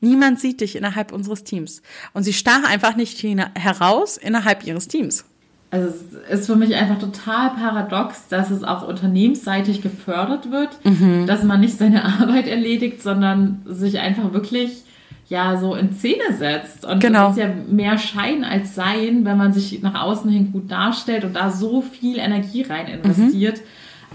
Niemand 0.01 0.39
sieht 0.39 0.61
dich 0.61 0.75
innerhalb 0.75 1.11
unseres 1.11 1.43
Teams. 1.43 1.81
Und 2.13 2.23
sie 2.23 2.33
stach 2.33 2.63
einfach 2.63 2.95
nicht 2.95 3.21
heraus 3.55 4.17
innerhalb 4.17 4.65
ihres 4.65 4.87
Teams. 4.87 5.25
Also 5.71 5.93
es 6.29 6.39
ist 6.39 6.45
für 6.47 6.55
mich 6.55 6.75
einfach 6.75 6.97
total 6.97 7.51
paradox, 7.51 8.27
dass 8.27 8.49
es 8.49 8.63
auch 8.63 8.87
unternehmensseitig 8.87 9.81
gefördert 9.81 10.49
wird, 10.51 10.83
mhm. 10.83 11.27
dass 11.27 11.43
man 11.43 11.59
nicht 11.59 11.77
seine 11.77 12.05
Arbeit 12.21 12.47
erledigt, 12.47 13.01
sondern 13.03 13.61
sich 13.65 13.99
einfach 13.99 14.33
wirklich 14.33 14.83
ja 15.29 15.57
so 15.57 15.75
in 15.75 15.93
Szene 15.93 16.35
setzt. 16.37 16.83
Und 16.83 16.99
genau. 16.99 17.27
das 17.27 17.37
ist 17.37 17.43
ja 17.43 17.47
mehr 17.67 17.97
Schein 17.97 18.43
als 18.43 18.75
Sein, 18.75 19.23
wenn 19.25 19.37
man 19.37 19.53
sich 19.53 19.81
nach 19.81 20.01
außen 20.01 20.29
hin 20.29 20.51
gut 20.51 20.69
darstellt 20.71 21.23
und 21.23 21.33
da 21.33 21.51
so 21.51 21.81
viel 21.81 22.17
Energie 22.17 22.63
rein 22.63 22.87
investiert. 22.87 23.57
Mhm. 23.57 23.63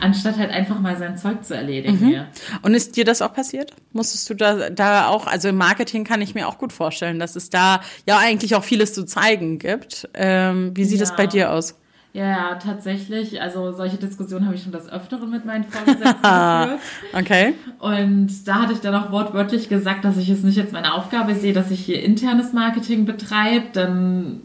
Anstatt 0.01 0.39
halt 0.39 0.51
einfach 0.51 0.81
mal 0.81 0.97
sein 0.99 1.17
Zeug 1.17 1.45
zu 1.45 1.55
erledigen. 1.55 2.05
Mhm. 2.05 2.25
Und 2.63 2.75
ist 2.75 2.97
dir 2.97 3.05
das 3.05 3.23
auch 3.23 3.33
passiert? 3.33 3.73
Musstest 3.93 4.29
du 4.29 4.35
da, 4.35 4.69
da 4.71 5.07
auch, 5.07 5.29
also 5.29 5.49
im 5.49 5.57
Marketing 5.57 6.03
kann 6.03 6.21
ich 6.21 6.35
mir 6.35 6.49
auch 6.49 6.59
gut 6.59 6.73
vorstellen, 6.73 7.21
dass 7.21 7.37
es 7.37 7.49
da 7.49 7.81
ja 8.05 8.19
eigentlich 8.19 8.57
auch 8.57 8.65
vieles 8.65 8.93
zu 8.93 9.05
zeigen 9.05 9.61
gibt. 9.61 10.09
Ähm, 10.15 10.73
wie 10.75 10.85
sieht 10.85 10.99
ja. 10.99 11.07
das 11.07 11.15
bei 11.15 11.29
dir 11.29 11.53
aus? 11.53 11.77
Ja, 12.15 12.29
ja, 12.29 12.55
tatsächlich. 12.55 13.43
Also 13.43 13.73
solche 13.73 13.97
Diskussionen 13.97 14.47
habe 14.47 14.55
ich 14.55 14.63
schon 14.63 14.71
das 14.71 14.89
Öfteren 14.89 15.31
mit 15.31 15.45
meinen 15.45 15.65
Vorgesetzten 15.65 16.23
geführt. 16.23 16.81
okay. 17.13 17.55
Und 17.81 18.47
da 18.47 18.63
hatte 18.63 18.73
ich 18.73 18.81
dann 18.81 18.95
auch 18.95 19.11
wortwörtlich 19.11 19.69
gesagt, 19.69 20.05
dass 20.05 20.17
ich 20.17 20.29
es 20.29 20.45
nicht 20.45 20.61
als 20.61 20.71
meine 20.71 20.95
Aufgabe 20.95 21.35
sehe, 21.35 21.53
dass 21.53 21.73
ich 21.73 21.81
hier 21.81 22.01
internes 22.05 22.53
Marketing 22.53 23.05
betreibe. 23.05 23.67
Denn 23.75 24.43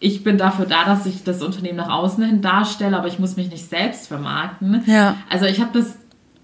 ich 0.00 0.24
bin 0.24 0.38
dafür 0.38 0.64
da, 0.64 0.86
dass 0.86 1.04
ich 1.04 1.22
das 1.22 1.42
Unternehmen 1.42 1.76
nach 1.76 1.90
außen 1.90 2.24
hin 2.24 2.40
darstelle, 2.40 2.96
aber 2.96 3.08
ich 3.08 3.18
muss 3.18 3.36
mich 3.36 3.50
nicht 3.50 3.68
selbst 3.68 4.08
vermarkten. 4.08 4.82
Ja. 4.86 5.16
Also 5.28 5.44
ich 5.44 5.60
habe 5.60 5.70
das 5.74 5.98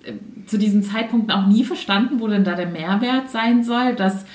äh, 0.04 0.12
zu 0.44 0.58
diesen 0.58 0.82
Zeitpunkten 0.82 1.30
auch 1.32 1.46
nie 1.46 1.64
verstanden, 1.64 2.20
wo 2.20 2.28
denn 2.28 2.44
da 2.44 2.54
der 2.54 2.68
Mehrwert 2.68 3.30
sein 3.30 3.64
soll, 3.64 3.94
dass 3.94 4.26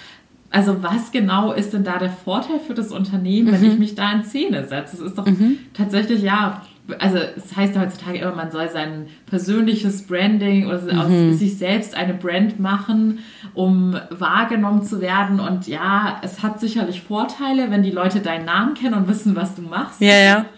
also 0.53 0.83
was 0.83 1.11
genau 1.11 1.51
ist 1.51 1.73
denn 1.73 1.83
da 1.83 1.97
der 1.97 2.11
Vorteil 2.11 2.59
für 2.59 2.75
das 2.75 2.91
Unternehmen, 2.91 3.47
mhm. 3.47 3.53
wenn 3.53 3.71
ich 3.71 3.79
mich 3.79 3.95
da 3.95 4.11
in 4.11 4.23
Szene 4.23 4.67
setze? 4.67 4.97
Es 4.97 5.01
ist 5.01 5.17
doch 5.17 5.25
mhm. 5.25 5.57
tatsächlich, 5.73 6.21
ja, 6.21 6.61
also 6.99 7.17
es 7.17 7.55
heißt 7.55 7.75
heutzutage 7.75 8.19
immer, 8.19 8.35
man 8.35 8.51
soll 8.51 8.69
sein 8.69 9.07
persönliches 9.25 10.05
Branding 10.05 10.67
oder 10.67 10.81
mhm. 10.81 10.99
aus 11.31 11.39
sich 11.39 11.57
selbst 11.57 11.95
eine 11.95 12.13
Brand 12.13 12.59
machen, 12.59 13.19
um 13.55 13.97
wahrgenommen 14.11 14.83
zu 14.83 15.01
werden. 15.01 15.39
Und 15.39 15.67
ja, 15.67 16.21
es 16.21 16.43
hat 16.43 16.59
sicherlich 16.59 17.01
Vorteile, 17.01 17.71
wenn 17.71 17.81
die 17.81 17.91
Leute 17.91 18.19
deinen 18.19 18.45
Namen 18.45 18.75
kennen 18.75 18.93
und 18.93 19.07
wissen, 19.07 19.35
was 19.35 19.55
du 19.55 19.63
machst. 19.63 20.01
Ja, 20.01 20.15
ja. 20.15 20.45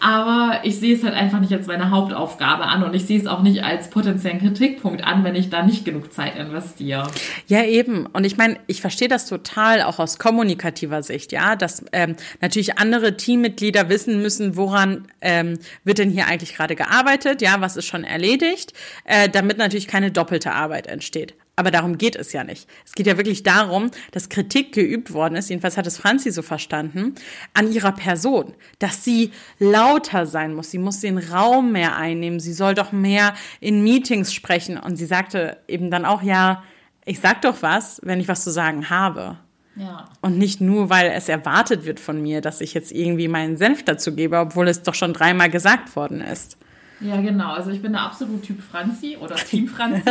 Aber 0.00 0.60
ich 0.64 0.78
sehe 0.78 0.94
es 0.94 1.02
halt 1.02 1.14
einfach 1.14 1.40
nicht 1.40 1.52
als 1.52 1.66
meine 1.66 1.90
Hauptaufgabe 1.90 2.64
an 2.64 2.82
und 2.82 2.94
ich 2.94 3.06
sehe 3.06 3.18
es 3.18 3.26
auch 3.26 3.42
nicht 3.42 3.62
als 3.62 3.90
potenziellen 3.90 4.40
Kritikpunkt 4.40 5.04
an, 5.04 5.24
wenn 5.24 5.34
ich 5.34 5.50
da 5.50 5.62
nicht 5.62 5.84
genug 5.84 6.12
Zeit 6.12 6.36
investiere. 6.36 7.10
Ja, 7.46 7.64
eben. 7.64 8.06
Und 8.06 8.24
ich 8.24 8.36
meine, 8.36 8.58
ich 8.66 8.80
verstehe 8.80 9.08
das 9.08 9.26
total 9.26 9.82
auch 9.82 9.98
aus 9.98 10.18
kommunikativer 10.18 11.02
Sicht, 11.02 11.32
ja, 11.32 11.56
dass 11.56 11.84
ähm, 11.92 12.16
natürlich 12.40 12.78
andere 12.78 13.16
Teammitglieder 13.16 13.88
wissen 13.88 14.22
müssen, 14.22 14.56
woran 14.56 15.08
ähm, 15.20 15.58
wird 15.84 15.98
denn 15.98 16.10
hier 16.10 16.26
eigentlich 16.26 16.54
gerade 16.54 16.76
gearbeitet, 16.76 17.42
ja, 17.42 17.60
was 17.60 17.76
ist 17.76 17.86
schon 17.86 18.04
erledigt, 18.04 18.72
äh, 19.04 19.28
damit 19.28 19.58
natürlich 19.58 19.88
keine 19.88 20.10
doppelte 20.10 20.52
Arbeit 20.52 20.86
entsteht. 20.86 21.34
Aber 21.58 21.72
darum 21.72 21.98
geht 21.98 22.14
es 22.14 22.32
ja 22.32 22.44
nicht. 22.44 22.68
Es 22.86 22.92
geht 22.92 23.08
ja 23.08 23.16
wirklich 23.16 23.42
darum, 23.42 23.90
dass 24.12 24.28
Kritik 24.28 24.72
geübt 24.72 25.12
worden 25.12 25.34
ist, 25.34 25.50
jedenfalls 25.50 25.76
hat 25.76 25.88
es 25.88 25.98
Franzi 25.98 26.30
so 26.30 26.42
verstanden, 26.42 27.16
an 27.52 27.72
ihrer 27.72 27.90
Person, 27.90 28.54
dass 28.78 29.02
sie 29.02 29.32
lauter 29.58 30.26
sein 30.26 30.54
muss. 30.54 30.70
Sie 30.70 30.78
muss 30.78 31.00
den 31.00 31.18
Raum 31.18 31.72
mehr 31.72 31.96
einnehmen. 31.96 32.38
Sie 32.38 32.52
soll 32.52 32.76
doch 32.76 32.92
mehr 32.92 33.34
in 33.58 33.82
Meetings 33.82 34.32
sprechen. 34.32 34.78
Und 34.78 34.94
sie 34.94 35.06
sagte 35.06 35.56
eben 35.66 35.90
dann 35.90 36.04
auch, 36.04 36.22
ja, 36.22 36.62
ich 37.04 37.18
sag 37.18 37.42
doch 37.42 37.60
was, 37.60 38.00
wenn 38.04 38.20
ich 38.20 38.28
was 38.28 38.44
zu 38.44 38.52
sagen 38.52 38.88
habe. 38.88 39.38
Ja. 39.74 40.04
Und 40.20 40.38
nicht 40.38 40.60
nur, 40.60 40.90
weil 40.90 41.10
es 41.10 41.28
erwartet 41.28 41.84
wird 41.84 41.98
von 41.98 42.22
mir, 42.22 42.40
dass 42.40 42.60
ich 42.60 42.72
jetzt 42.72 42.92
irgendwie 42.92 43.26
meinen 43.26 43.56
Senf 43.56 43.84
dazu 43.84 44.14
gebe, 44.14 44.38
obwohl 44.38 44.68
es 44.68 44.84
doch 44.84 44.94
schon 44.94 45.12
dreimal 45.12 45.50
gesagt 45.50 45.96
worden 45.96 46.20
ist. 46.20 46.56
Ja, 47.00 47.20
genau. 47.20 47.52
Also 47.52 47.70
ich 47.70 47.80
bin 47.80 47.92
der 47.92 48.02
absolute 48.02 48.40
Typ 48.40 48.62
Franzi 48.62 49.16
oder 49.20 49.36
Team 49.36 49.68
Franzi. 49.68 50.02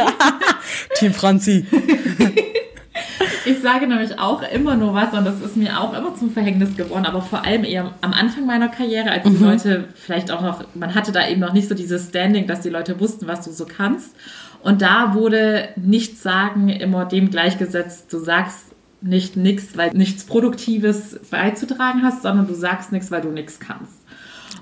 Team 0.96 1.13
Franzi. 1.13 1.65
ich 3.46 3.62
sage 3.62 3.88
nämlich 3.88 4.17
auch 4.20 4.41
immer 4.53 4.75
nur 4.75 4.94
was 4.94 5.13
und 5.13 5.25
das 5.25 5.41
ist 5.41 5.58
mir 5.58 5.79
auch 5.79 5.94
immer 5.98 6.15
zum 6.15 6.32
Verhängnis 6.32 6.75
geworden, 6.75 7.06
aber 7.06 7.22
vor 7.22 7.46
allem 7.46 7.63
eher 7.63 7.94
am 8.01 8.13
Anfang 8.13 8.46
meiner 8.46 8.70
Karriere, 8.70 9.12
als 9.12 9.24
die 9.24 9.32
mhm. 9.32 9.44
Leute 9.44 9.88
vielleicht 9.96 10.32
auch 10.32 10.41
noch, 10.41 10.63
man 10.75 10.96
hatte 10.96 11.12
da 11.12 11.27
eben 11.27 11.41
noch 11.41 11.53
nicht 11.53 11.67
so 11.67 11.75
dieses 11.75 12.10
Standing, 12.10 12.48
dass 12.48 12.62
die 12.62 12.70
Leute 12.70 13.00
wussten, 13.00 13.27
was 13.27 13.44
du 13.46 13.51
so 13.51 13.65
kannst. 13.65 14.15
Und 14.63 14.82
da 14.82 15.13
wurde 15.13 15.70
nichts 15.75 16.24
sagen 16.24 16.70
immer 16.70 17.06
dem 17.06 17.29
gleichgesetzt, 17.29 18.12
du 18.12 18.20
sagst 18.20 18.67
nicht 19.01 19.38
nichts, 19.38 19.77
weil 19.77 19.91
nichts 19.91 20.24
Produktives 20.24 21.20
beizutragen 21.29 22.01
hast, 22.03 22.24
sondern 22.24 22.48
du 22.48 22.56
sagst 22.56 22.91
nichts, 22.91 23.12
weil 23.12 23.22
du 23.22 23.29
nichts 23.29 23.60
kannst. 23.60 24.07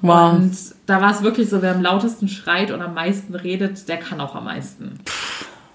Wow. 0.02 0.34
Und 0.34 0.56
da 0.86 1.02
war 1.02 1.12
es 1.12 1.24
wirklich 1.24 1.50
so, 1.50 1.62
wer 1.62 1.76
am 1.76 1.82
lautesten 1.82 2.28
schreit 2.28 2.72
und 2.72 2.82
am 2.82 2.94
meisten 2.94 3.36
redet, 3.36 3.88
der 3.88 3.98
kann 3.98 4.22
auch 4.22 4.36
am 4.36 4.46
meisten. 4.46 5.00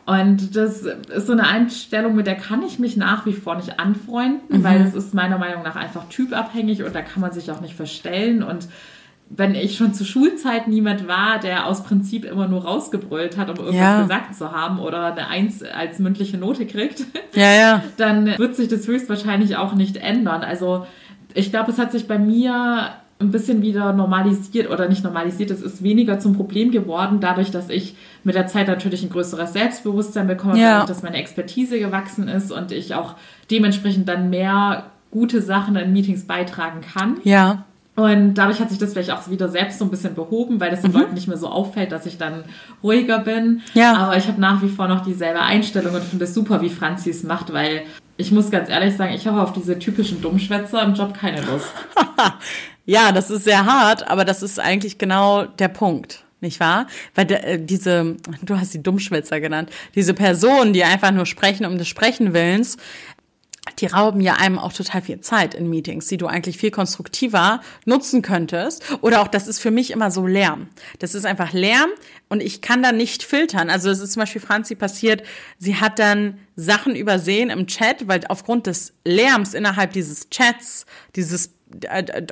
Und 0.07 0.57
das 0.57 0.83
ist 0.83 1.27
so 1.27 1.33
eine 1.33 1.47
Einstellung, 1.47 2.17
mit 2.17 2.27
der 2.27 2.35
kann 2.35 2.63
ich 2.63 2.79
mich 2.79 2.97
nach 2.97 3.27
wie 3.27 3.33
vor 3.33 3.55
nicht 3.55 3.79
anfreunden, 3.79 4.59
mhm. 4.59 4.65
weil 4.65 4.83
das 4.83 4.95
ist 4.95 5.15
meiner 5.15 5.39
Meinung 5.39 5.63
nach 5.63 5.77
einfach 5.77 6.09
typabhängig 6.09 6.83
und 6.83 6.95
da 6.95 7.03
kann 7.03 7.21
man 7.21 7.33
sich 7.33 7.51
auch 7.53 7.61
nicht 7.61 7.75
verstellen. 7.75 8.43
Und 8.43 8.67
wenn 9.29 9.55
ich 9.55 9.77
schon 9.77 9.95
zur 9.95 10.07
Schulzeit 10.07 10.67
niemand 10.67 11.07
war, 11.07 11.39
der 11.39 11.67
aus 11.67 11.85
Prinzip 11.85 12.25
immer 12.25 12.49
nur 12.49 12.65
rausgebrüllt 12.65 13.37
hat, 13.37 13.51
um 13.51 13.57
irgendwas 13.57 13.77
ja. 13.77 14.03
gesagt 14.03 14.35
zu 14.35 14.51
haben 14.51 14.81
oder 14.81 15.13
eine 15.13 15.29
Eins 15.29 15.63
als 15.63 16.01
mündliche 16.01 16.39
Note 16.39 16.67
kriegt, 16.67 17.05
ja, 17.35 17.53
ja. 17.53 17.85
dann 17.97 18.37
wird 18.39 18.57
sich 18.57 18.67
das 18.67 18.89
höchstwahrscheinlich 18.89 19.57
auch 19.57 19.75
nicht 19.75 19.97
ändern. 19.97 20.43
Also 20.43 20.87
ich 21.35 21.51
glaube, 21.51 21.71
es 21.71 21.79
hat 21.79 21.93
sich 21.93 22.09
bei 22.09 22.19
mir 22.19 22.91
ein 23.21 23.31
bisschen 23.31 23.63
wieder 23.63 23.93
normalisiert 23.93 24.71
oder 24.71 24.89
nicht 24.89 25.05
normalisiert, 25.05 25.51
es 25.51 25.61
ist 25.61 25.83
weniger 25.83 26.19
zum 26.19 26.35
Problem 26.35 26.71
geworden, 26.71 27.19
dadurch, 27.21 27.51
dass 27.51 27.69
ich 27.69 27.95
mit 28.25 28.35
der 28.35 28.47
Zeit 28.47 28.67
natürlich 28.67 29.03
ein 29.03 29.11
größeres 29.11 29.53
Selbstbewusstsein 29.53 30.27
bekomme, 30.27 30.59
ja. 30.59 30.71
dadurch, 30.71 30.89
dass 30.89 31.03
meine 31.03 31.19
Expertise 31.19 31.79
gewachsen 31.79 32.29
ist 32.29 32.51
und 32.51 32.73
ich 32.73 32.95
auch 32.95 33.15
dementsprechend 33.51 34.09
dann 34.09 34.31
mehr 34.31 34.87
gute 35.11 35.43
Sachen 35.43 35.77
in 35.77 35.93
Meetings 35.93 36.25
beitragen 36.25 36.81
kann. 36.81 37.19
Ja. 37.25 37.65
Und 37.97 38.35
dadurch 38.35 38.61
hat 38.61 38.71
sich 38.71 38.79
das 38.79 38.93
vielleicht 38.93 39.11
auch 39.11 39.29
wieder 39.29 39.49
selbst 39.51 39.79
so 39.79 39.85
ein 39.85 39.91
bisschen 39.91 40.15
behoben, 40.15 40.59
weil 40.59 40.71
das 40.71 40.81
den 40.81 40.93
mhm. 40.93 41.01
Leuten 41.01 41.15
nicht 41.15 41.29
mehr 41.29 41.37
so 41.37 41.49
auffällt, 41.49 41.93
dass 41.93 42.07
ich 42.07 42.17
dann 42.17 42.45
ruhiger 42.83 43.19
bin. 43.19 43.61
Ja. 43.75 43.95
Aber 43.97 44.17
ich 44.17 44.27
habe 44.29 44.41
nach 44.41 44.63
wie 44.63 44.69
vor 44.69 44.89
noch 44.89 45.05
dieselbe 45.05 45.41
Einstellung 45.41 45.95
und 45.95 46.05
finde 46.05 46.25
es 46.25 46.33
super, 46.33 46.63
wie 46.63 46.71
Franzi 46.71 47.11
es 47.11 47.25
macht, 47.25 47.53
weil 47.53 47.83
ich 48.17 48.33
muss 48.33 48.51
ganz 48.51 48.71
ehrlich 48.71 48.97
sagen, 48.97 49.13
ich 49.13 49.27
habe 49.27 49.43
auf 49.43 49.53
diese 49.53 49.79
typischen 49.79 50.23
Dummschwätzer 50.23 50.83
im 50.83 50.95
Job 50.95 51.15
keine 51.15 51.43
Lust. 51.43 51.73
Ja, 52.87 53.13
das 53.13 53.31
ist 53.31 53.45
sehr 53.45 53.67
hart, 53.67 54.09
aber 54.09 54.25
das 54.25 54.43
ist 54.43 54.59
eigentlich 54.59 54.99
genau 54.99 55.45
der 55.45 55.69
Punkt. 55.69 56.25
Nicht 56.41 56.59
wahr? 56.59 56.87
Weil 57.15 57.27
de, 57.27 57.37
äh, 57.37 57.59
diese, 57.65 58.17
du 58.43 58.59
hast 58.59 58.75
die 58.75 58.83
Dummschwätzer 58.83 59.41
genannt, 59.41 59.71
diese 59.95 60.15
Personen, 60.15 60.73
die 60.73 60.85
einfach 60.85 61.11
nur 61.11 61.27
sprechen 61.27 61.67
um 61.67 61.79
des 61.79 61.89
Sprechen 61.89 62.33
Willens, 62.33 62.77
die 63.79 63.87
rauben 63.87 64.21
ja 64.21 64.35
einem 64.35 64.59
auch 64.59 64.73
total 64.73 65.03
viel 65.03 65.21
Zeit 65.21 65.55
in 65.55 65.69
Meetings, 65.69 66.07
die 66.07 66.17
du 66.17 66.27
eigentlich 66.27 66.57
viel 66.57 66.71
konstruktiver 66.71 67.61
nutzen 67.85 68.23
könntest. 68.23 68.83
Oder 69.03 69.21
auch, 69.21 69.29
das 69.29 69.47
ist 69.47 69.61
für 69.61 69.71
mich 69.71 69.91
immer 69.91 70.11
so 70.11 70.27
Lärm. 70.27 70.69
Das 70.99 71.15
ist 71.15 71.27
einfach 71.27 71.53
Lärm 71.53 71.91
und 72.29 72.43
ich 72.43 72.63
kann 72.63 72.83
da 72.83 72.91
nicht 72.91 73.23
filtern. 73.23 73.71
Also 73.71 73.91
es 73.91 74.01
ist 74.01 74.13
zum 74.13 74.21
Beispiel 74.21 74.41
Franzi 74.41 74.75
passiert, 74.75 75.23
sie 75.59 75.77
hat 75.77 75.99
dann 75.99 76.39
Sachen 76.57 76.97
übersehen 76.97 77.51
im 77.51 77.67
Chat, 77.67 78.09
weil 78.09 78.23
aufgrund 78.29 78.67
des 78.67 78.95
Lärms 79.05 79.55
innerhalb 79.55 79.93
dieses 79.93 80.31
Chats, 80.31 80.87
dieses 81.17 81.51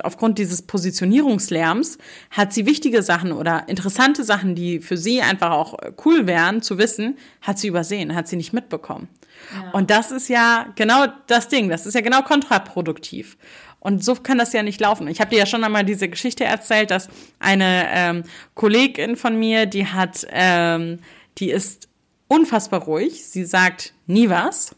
aufgrund 0.03 0.37
dieses 0.37 0.61
Positionierungslärms 0.63 1.97
hat 2.31 2.53
sie 2.53 2.65
wichtige 2.65 3.01
Sachen 3.03 3.31
oder 3.31 3.67
interessante 3.67 4.23
Sachen, 4.23 4.55
die 4.55 4.79
für 4.79 4.97
sie 4.97 5.21
einfach 5.21 5.51
auch 5.51 5.77
cool 6.05 6.27
wären 6.27 6.61
zu 6.61 6.77
wissen, 6.77 7.17
hat 7.41 7.59
sie 7.59 7.67
übersehen, 7.67 8.15
hat 8.15 8.27
sie 8.27 8.35
nicht 8.35 8.53
mitbekommen. 8.53 9.07
Ja. 9.53 9.71
Und 9.71 9.89
das 9.89 10.11
ist 10.11 10.27
ja 10.27 10.67
genau 10.75 11.05
das 11.27 11.47
Ding, 11.47 11.69
das 11.69 11.85
ist 11.85 11.93
ja 11.93 12.01
genau 12.01 12.21
kontraproduktiv. 12.21 13.37
Und 13.79 14.03
so 14.03 14.15
kann 14.15 14.37
das 14.37 14.51
ja 14.51 14.61
nicht 14.61 14.81
laufen. 14.81 15.07
Ich 15.07 15.21
habe 15.21 15.31
dir 15.31 15.39
ja 15.39 15.45
schon 15.45 15.63
einmal 15.63 15.85
diese 15.85 16.09
Geschichte 16.09 16.43
erzählt, 16.43 16.91
dass 16.91 17.07
eine 17.39 17.85
ähm, 17.89 18.23
Kollegin 18.53 19.15
von 19.15 19.39
mir, 19.39 19.65
die 19.65 19.87
hat, 19.87 20.27
ähm, 20.31 20.99
die 21.37 21.49
ist 21.49 21.87
unfassbar 22.27 22.83
ruhig. 22.83 23.25
Sie 23.25 23.45
sagt 23.45 23.93
nie 24.05 24.29
was, 24.29 24.75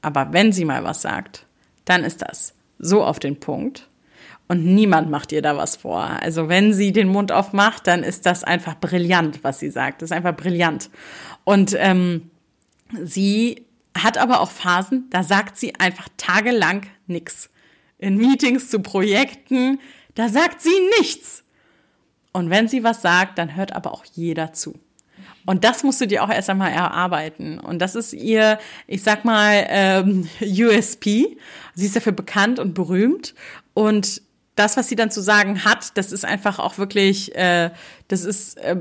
aber 0.00 0.32
wenn 0.32 0.52
sie 0.52 0.64
mal 0.64 0.84
was 0.84 1.02
sagt, 1.02 1.44
dann 1.84 2.04
ist 2.04 2.22
das 2.22 2.54
so 2.78 3.02
auf 3.02 3.18
den 3.18 3.40
Punkt 3.40 3.88
und 4.48 4.64
niemand 4.64 5.10
macht 5.10 5.32
ihr 5.32 5.42
da 5.42 5.56
was 5.56 5.76
vor. 5.76 6.02
Also 6.02 6.48
wenn 6.48 6.72
sie 6.72 6.92
den 6.92 7.08
Mund 7.08 7.32
aufmacht, 7.32 7.86
dann 7.86 8.02
ist 8.02 8.26
das 8.26 8.44
einfach 8.44 8.78
brillant, 8.78 9.42
was 9.42 9.58
sie 9.58 9.70
sagt. 9.70 10.02
Das 10.02 10.10
ist 10.10 10.16
einfach 10.16 10.36
brillant. 10.36 10.90
Und 11.44 11.74
ähm, 11.78 12.30
sie 13.02 13.66
hat 13.96 14.18
aber 14.18 14.40
auch 14.40 14.50
Phasen, 14.50 15.06
da 15.10 15.22
sagt 15.22 15.56
sie 15.56 15.74
einfach 15.76 16.08
tagelang 16.16 16.86
nichts. 17.06 17.50
In 17.98 18.16
Meetings 18.16 18.68
zu 18.68 18.80
Projekten, 18.80 19.80
da 20.14 20.28
sagt 20.28 20.60
sie 20.60 20.78
nichts. 20.98 21.42
Und 22.32 22.50
wenn 22.50 22.68
sie 22.68 22.84
was 22.84 23.02
sagt, 23.02 23.38
dann 23.38 23.56
hört 23.56 23.74
aber 23.74 23.92
auch 23.92 24.04
jeder 24.04 24.52
zu. 24.52 24.78
Und 25.46 25.64
das 25.64 25.84
musst 25.84 26.00
du 26.00 26.06
dir 26.06 26.22
auch 26.22 26.28
erst 26.28 26.50
einmal 26.50 26.72
erarbeiten. 26.72 27.58
Und 27.58 27.78
das 27.78 27.94
ist 27.94 28.12
ihr, 28.12 28.58
ich 28.86 29.02
sag 29.02 29.24
mal, 29.24 29.64
ähm, 29.68 30.28
USP. 30.40 31.38
Sie 31.74 31.86
ist 31.86 31.96
dafür 31.96 32.12
bekannt 32.12 32.58
und 32.58 32.74
berühmt. 32.74 33.34
Und 33.72 34.22
das, 34.56 34.76
was 34.76 34.88
sie 34.88 34.96
dann 34.96 35.10
zu 35.10 35.20
sagen 35.20 35.64
hat, 35.64 35.96
das 35.96 36.12
ist 36.12 36.24
einfach 36.24 36.58
auch 36.58 36.78
wirklich, 36.78 37.34
äh, 37.36 37.70
das 38.08 38.24
ist, 38.24 38.56
äh, 38.58 38.76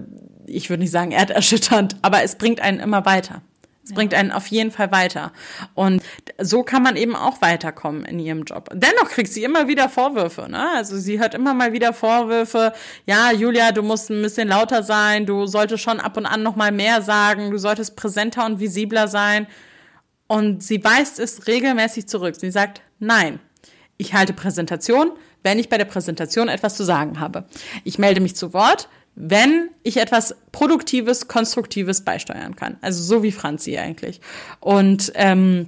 ich 0.48 0.70
würde 0.70 0.82
nicht 0.82 0.92
sagen 0.92 1.12
erderschütternd, 1.12 1.98
aber 2.02 2.24
es 2.24 2.36
bringt 2.36 2.62
einen 2.62 2.80
immer 2.80 3.06
weiter. 3.06 3.42
Es 3.84 3.92
ja. 3.92 3.96
bringt 3.98 4.16
einen 4.16 4.32
auf 4.32 4.48
jeden 4.48 4.72
Fall 4.72 4.92
weiter. 4.92 5.32
Und 5.76 6.02
so 6.40 6.64
kann 6.64 6.82
man 6.82 6.96
eben 6.96 7.16
auch 7.16 7.42
weiterkommen 7.42 8.04
in 8.06 8.18
ihrem 8.20 8.44
Job. 8.44 8.70
Dennoch 8.74 9.10
kriegt 9.10 9.32
sie 9.32 9.44
immer 9.44 9.68
wieder 9.68 9.90
Vorwürfe. 9.90 10.50
Ne? 10.50 10.72
Also 10.76 10.98
sie 10.98 11.20
hört 11.20 11.36
immer 11.36 11.54
mal 11.54 11.72
wieder 11.72 11.94
Vorwürfe. 11.94 12.74
Ja, 13.06 13.32
Julia, 13.32 13.72
du 13.72 13.84
musst 13.84 14.10
ein 14.10 14.24
bisschen 14.24 14.48
lauter 14.48 14.82
sein. 14.82 15.28
Du 15.28 15.46
solltest 15.46 15.84
schon 15.84 16.00
ab 16.00 16.18
und 16.18 16.26
an 16.26 16.42
noch 16.42 16.56
mal 16.56 16.72
mehr 16.72 17.04
sagen. 17.04 17.52
Du 17.52 17.60
solltest 17.60 17.96
präsenter 17.96 18.46
und 18.46 18.60
visibler 18.60 19.08
sein. 19.08 19.46
Und 20.28 20.64
sie 20.64 20.84
weist 20.84 21.20
es 21.20 21.46
regelmäßig 21.46 22.08
zurück. 22.08 22.36
Sie 22.36 22.50
sagt, 22.50 22.82
nein, 22.98 23.40
ich 23.98 24.16
halte 24.16 24.34
Präsentation, 24.34 25.12
wenn 25.46 25.60
ich 25.60 25.70
bei 25.70 25.78
der 25.78 25.86
Präsentation 25.86 26.50
etwas 26.50 26.76
zu 26.76 26.84
sagen 26.84 27.20
habe. 27.20 27.46
Ich 27.84 28.00
melde 28.00 28.20
mich 28.20 28.36
zu 28.36 28.52
Wort, 28.54 28.90
wenn 29.16 29.70
ich 29.84 29.98
etwas 29.98 30.36
Produktives, 30.52 31.28
Konstruktives 31.28 32.02
beisteuern 32.02 32.56
kann. 32.56 32.78
Also 32.82 33.02
so 33.02 33.24
wie 33.24 33.32
Franzi 33.32 33.78
eigentlich. 33.78 34.20
Und 34.60 35.14
ähm, 35.16 35.68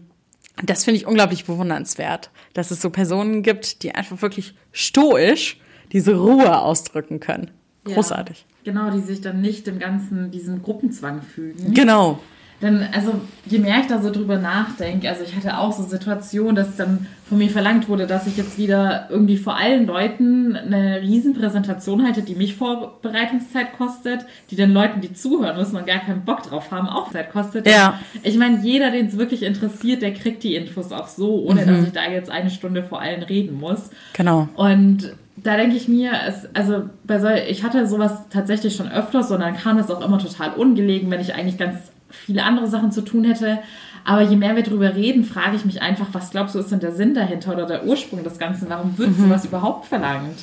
das 0.64 0.84
finde 0.84 1.00
ich 1.00 1.06
unglaublich 1.06 1.46
bewundernswert, 1.46 2.32
dass 2.54 2.72
es 2.72 2.82
so 2.82 2.90
Personen 2.90 3.44
gibt, 3.44 3.84
die 3.84 3.94
einfach 3.94 4.22
wirklich 4.22 4.56
stoisch 4.72 5.62
diese 5.92 6.16
Ruhe 6.16 6.60
ausdrücken 6.60 7.20
können. 7.20 7.52
Großartig. 7.86 8.46
Ja, 8.64 8.74
genau, 8.74 8.92
die 8.92 9.02
sich 9.02 9.22
dann 9.22 9.42
nicht 9.42 9.68
dem 9.68 9.78
ganzen, 9.78 10.32
diesem 10.32 10.64
Gruppenzwang 10.64 11.22
fügen. 11.22 11.74
Genau. 11.74 12.20
Denn, 12.62 12.88
also, 12.92 13.22
je 13.46 13.60
mehr 13.60 13.80
ich 13.82 13.88
da 13.88 14.02
so 14.02 14.12
drüber 14.12 14.38
nachdenke, 14.38 15.08
also 15.08 15.24
ich 15.24 15.36
hatte 15.36 15.60
auch 15.60 15.72
so 15.72 15.84
Situationen, 15.84 16.56
dass 16.56 16.76
dann 16.76 17.06
von 17.30 17.38
mir 17.38 17.50
verlangt 17.50 17.88
wurde, 17.88 18.08
dass 18.08 18.26
ich 18.26 18.38
jetzt 18.38 18.58
wieder 18.58 19.08
irgendwie 19.10 19.38
vor 19.38 19.58
allen 19.58 19.86
Leuten 19.86 20.56
eine 20.56 21.02
Riesenpräsentation 21.02 22.04
halte, 22.04 22.24
die 22.24 22.36
mich 22.36 22.56
Vorbereitungszeit 22.56 23.78
kostet, 23.78 24.26
die 24.50 24.56
den 24.56 24.72
Leuten, 24.72 25.02
die 25.02 25.14
zuhören 25.14 25.58
müssen 25.58 25.76
und 25.76 25.86
gar 25.86 26.00
keinen 26.00 26.26
Bock 26.26 26.44
drauf 26.44 26.72
haben, 26.72 26.88
auch 26.88 27.12
Zeit 27.12 27.32
kostet. 27.32 27.68
Ja. 27.68 28.00
Ich 28.24 28.38
meine, 28.38 28.62
jeder, 28.64 28.92
den 28.92 29.08
es 29.08 29.18
wirklich 29.18 29.44
interessiert, 29.44 30.02
der 30.02 30.14
kriegt 30.14 30.42
die 30.44 30.56
Infos 30.56 30.92
auch 30.92 31.08
so, 31.08 31.44
ohne 31.44 31.62
mhm. 31.64 31.68
dass 31.68 31.88
ich 31.88 31.94
da 31.94 32.10
jetzt 32.10 32.32
eine 32.32 32.50
Stunde 32.50 32.82
vor 32.82 33.02
allen 33.02 33.24
reden 33.24 33.60
muss. 33.60 33.92
Genau. 34.14 34.48
Und 34.56 35.14
da 35.36 35.58
denke 35.58 35.76
ich 35.76 35.88
mir, 35.88 36.12
es, 36.28 36.48
also 36.56 36.90
bei 37.04 37.20
so, 37.20 37.28
ich 37.28 37.64
hatte 37.64 37.86
sowas 37.88 38.24
tatsächlich 38.32 38.76
schon 38.76 38.90
öfters 38.90 39.30
und 39.32 39.42
dann 39.42 39.56
kam 39.56 39.78
es 39.78 39.92
auch 39.92 40.04
immer 40.04 40.18
total 40.18 40.54
ungelegen, 40.54 41.12
wenn 41.12 41.22
ich 41.22 41.36
eigentlich 41.36 41.58
ganz 41.58 41.92
viele 42.10 42.44
andere 42.44 42.68
Sachen 42.68 42.92
zu 42.92 43.02
tun 43.02 43.24
hätte. 43.24 43.60
Aber 44.04 44.22
je 44.22 44.38
mehr 44.38 44.56
wir 44.56 44.64
darüber 44.64 44.96
reden, 44.96 45.26
frage 45.26 45.58
ich 45.58 45.66
mich 45.66 45.82
einfach, 45.82 46.08
was 46.14 46.32
glaubst 46.32 46.56
du, 46.56 46.60
ist 46.60 46.72
denn 46.72 46.80
der 46.80 46.94
Sinn 46.94 47.14
dahinter 47.14 47.54
oder 47.54 47.66
der 47.66 47.86
Ursprung 47.86 48.24
des 48.24 48.40
Ganzen? 48.40 48.70
Warum 48.70 48.98
wird 48.98 49.18
mhm. 49.18 49.26
sowas 49.26 49.46
überhaupt 49.46 49.86
verlangt? 49.86 50.38